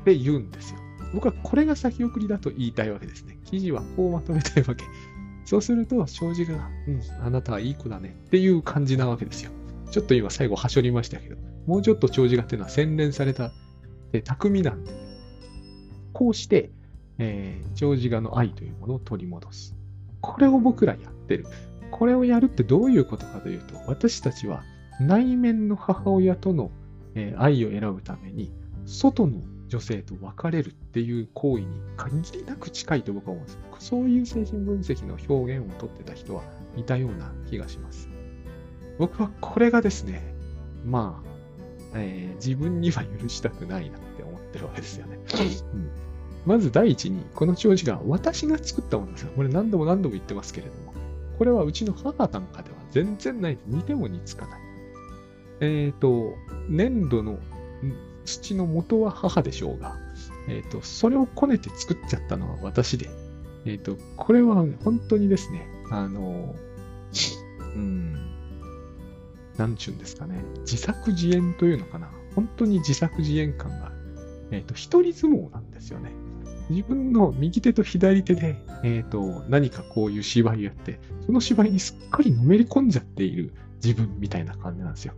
[0.00, 0.80] って言うんですよ。
[1.14, 3.38] 僕はこれが先送りだと言いたいわけですね。
[3.44, 4.84] 記事はこうまとめたいわけ。
[5.44, 9.50] そうすると、正直が、うん、あなたはいい子だねっていう感じなわけですよ。
[9.90, 11.36] ちょっと今最後はしょりましたけど、
[11.66, 13.52] もうちょっと長寿画っていうのは洗練された、
[14.12, 14.92] え巧みなんで、
[16.12, 16.70] こうして、
[17.18, 19.74] えー、長寿画の愛というものを取り戻す。
[20.20, 21.46] これを僕らやってる。
[21.90, 24.62] これをやるってどういうことかというと、私たちは
[25.00, 26.70] 内面の母親との、
[27.14, 28.52] え愛を選ぶために、
[28.86, 33.58] 外の女性と別れるっていう行為に限りなく近いと僕は思うんです。
[33.78, 36.42] そういう精神分析の表現をとってた人は
[36.76, 38.08] いたような気がします。
[38.98, 40.34] 僕はこれがですね、
[40.84, 41.28] まあ、
[41.94, 45.18] えー自分には許したくないなって思ってるわけですよね。
[45.74, 45.90] うん
[46.46, 49.26] まず第一に、この弔辞が私が作ったものです。
[49.26, 50.94] これ何度も何度も言ってますけれども、
[51.36, 53.58] これはうちの母なんかでは全然ない。
[53.66, 54.60] 似ても似つかない。
[55.60, 56.34] えっ、と、
[56.68, 57.38] 粘土の
[58.24, 59.96] 土の元は母でしょうが、
[60.48, 63.08] えっ、と、それをこねて作っちゃったのは私で、
[63.64, 66.54] えっ、と、これは本当にですね、あの、
[67.74, 68.14] うん、
[69.56, 72.10] なんちゅうんですかね、自作自演というのかな。
[72.34, 73.94] 本当に自作自演感がある。
[74.50, 76.12] えっ、と、一人相撲なんですよね。
[76.70, 85.14] 自分の右手と左手で、えっ、と、何かこういう芝居をやって、その芝居にすっかりのめり込んじゃっている自分みたいな感じなんですよ。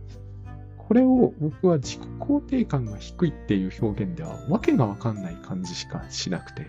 [0.91, 6.67] これを僕は自己肯定感が低いっていう表現ではわけがわかんない感じしかしなくて、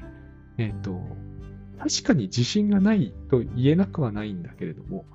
[0.58, 1.02] えっ、と、
[1.76, 5.06] 確かに自信がないと言えなくはないんだけれども、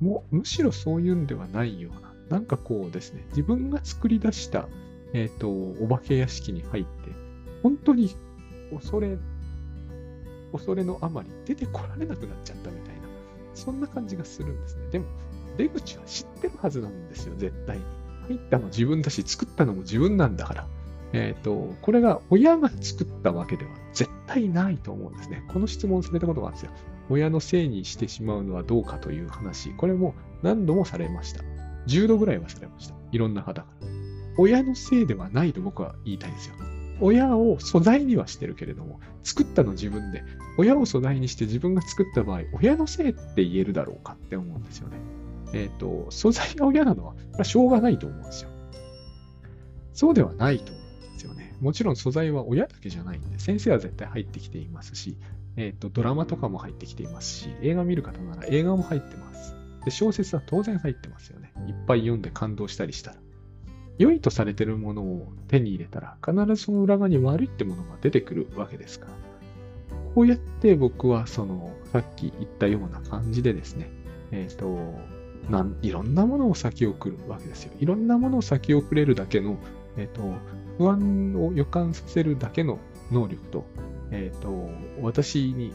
[0.00, 4.66] もうむしろそういうんではないような、なんかこうですね、自分が作り出した、
[5.12, 6.90] えっ、と、お化け屋敷に入って、
[7.62, 8.16] 本当に
[8.74, 9.16] 恐れ、
[10.50, 13.02] 恐れのあまり出てこられなくなっちゃったみたいな、
[13.54, 14.88] そんな感じがするんですね。
[14.90, 15.04] でも、
[15.56, 17.99] 出口は知ってるはずなんですよ、絶対に。
[18.30, 20.66] 入ったの自分だし、作ったのも自分なんだから。
[21.12, 25.42] えっ、と、これが親が作ったわけでは絶対ないと思うんですね。
[25.48, 26.72] この質問をされたことがあるんですよ。
[27.10, 29.70] 親のせいにしてしまうのはどうかという話。
[29.70, 31.42] これも何度もされました。
[31.88, 32.94] 10度ぐらいはされました。
[33.10, 33.88] いろんな方から。
[34.38, 36.54] 親のせいではないと僕は言いたいんですよ。
[37.00, 40.22] 親を素材にはしてるけれども、作ったの自分で、
[40.58, 44.98] 親を素材にして自分が作った場合、親のせいって言えるだろうかって思うんですよね。
[45.52, 48.50] えっ、と、素材が親なのは、これはしょうがないと思うんですよ。
[49.92, 51.56] そうではないと思うんですよね。
[51.60, 55.16] もちろん素材は親だけじゃないんで、先生は絶対入ってきていますし、
[55.56, 59.56] えっ、と、ドラマとかも入ってきていますし、映画見る方なら映画も入ってます。
[59.84, 61.52] で、小説は当然入ってますよね。
[61.66, 63.16] いっぱい読んで感動したりしたら。
[63.98, 69.12] 良いとされてるものを手に入れたら、必ずその裏側に悪いってものが出てくるわけですから。
[70.14, 73.90] こうやって僕は、その、さっき言ったような感じでですね、
[74.30, 74.98] えっ、と、
[75.50, 77.72] なんいろんなものを先送るわけですよ。
[77.80, 79.58] いろんなものを先送れるだけの、
[79.96, 80.22] えっ、と、
[80.78, 82.78] 不安を予感させるだけの
[83.10, 83.64] 能力と、
[84.12, 84.70] えっ、と、
[85.02, 85.72] 私に、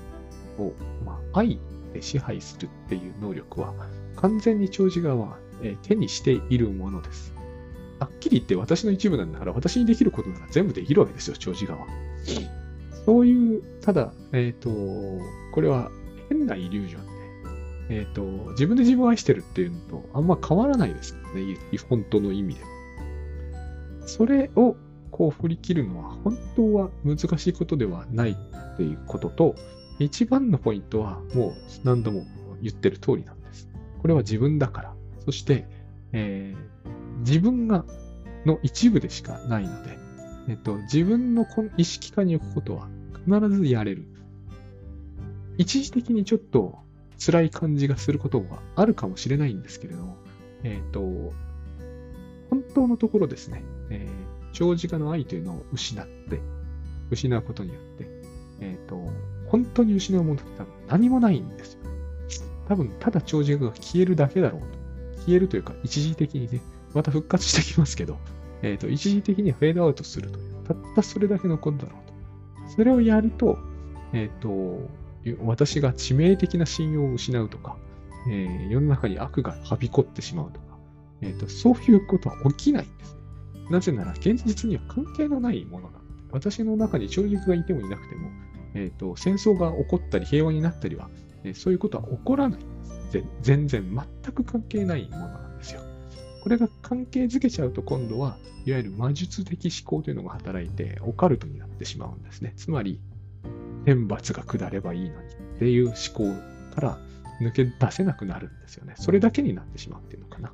[0.58, 0.72] を、
[1.06, 1.60] まあ、愛
[1.94, 3.74] で支配するっていう能力は、
[4.16, 7.34] 完全に長寿側は、えー手にしているものです。
[8.00, 11.86] はっきり言って私の一部なんだから、私にできることなら全部できるわけですよ、長寿側。
[13.06, 14.70] そういう、ただ、えっ、と、
[15.54, 15.92] これは
[16.30, 17.15] 変なイリュージョン、
[17.90, 21.58] えっ、と、自分で自分を愛してるっていうのとあんま変わらないですからね、
[21.90, 22.62] 本当の意味で。
[24.08, 24.76] それを
[25.12, 29.56] こう振り切るのは本当は難しいことではないっていうことと、
[30.00, 32.26] 一番のポイントはもう何度も
[32.62, 33.70] 言ってる通りなんです。
[34.02, 34.96] これは自分だから。
[35.26, 35.68] そして、
[36.12, 36.76] えー
[37.20, 37.86] 自分が
[38.46, 39.98] の一部でしかないので、
[40.50, 42.88] えっと、自分のこの意識化に置くことは
[43.26, 44.08] 必ずやれる。
[45.58, 46.80] 一時的にちょっと
[47.18, 50.18] 辛い感じがすることがあるかもしれないんですけれども、
[50.64, 51.02] えっと、
[52.50, 56.40] 本当のところですね、えー長時間の愛というのを失って、
[57.12, 58.08] 失うことによって、
[58.62, 58.96] えっと、
[59.48, 61.80] 本当に失うものって多分何もないんですよ。
[62.70, 64.68] 多分、ただ長時間が消えるだけだろうと。
[65.26, 66.62] 消えるというか、一時的にね、
[66.94, 68.18] また復活してきますけど、
[68.62, 72.76] えっ、と、一時的にフェードアウトするという、たったそれだけのことだろうと。
[72.76, 73.58] それをやると、
[74.14, 74.80] えっ、と、
[75.44, 77.78] 私が致命的な信用を失うとか、
[78.30, 80.78] えー世の中に悪がはびこってしまうとか、
[81.22, 83.18] えっ、と、そういうことは起きないんです。
[83.70, 88.30] なぜなら、現実には関係のないものなので、私の中に超軸がいてもいなくても、
[88.76, 91.10] えっ、と、戦争が起こったり平和になったりは、
[91.44, 92.64] えーそういうことは起こらないん
[93.12, 93.24] です。
[93.42, 93.84] 全然
[94.24, 95.82] 全く関係ないものなんですよ。
[96.44, 102.54] これが関係づけちゃうと今度は、いわゆる魔術的思考というのが働いて、オカルトになってしまうんですね。
[102.56, 103.00] つまり、
[103.86, 106.98] 天罰が下ればいいのにっていう思考から
[107.42, 108.94] 抜け出せなくなるんですよね。
[108.98, 110.54] それだけになってしまっていうのかな。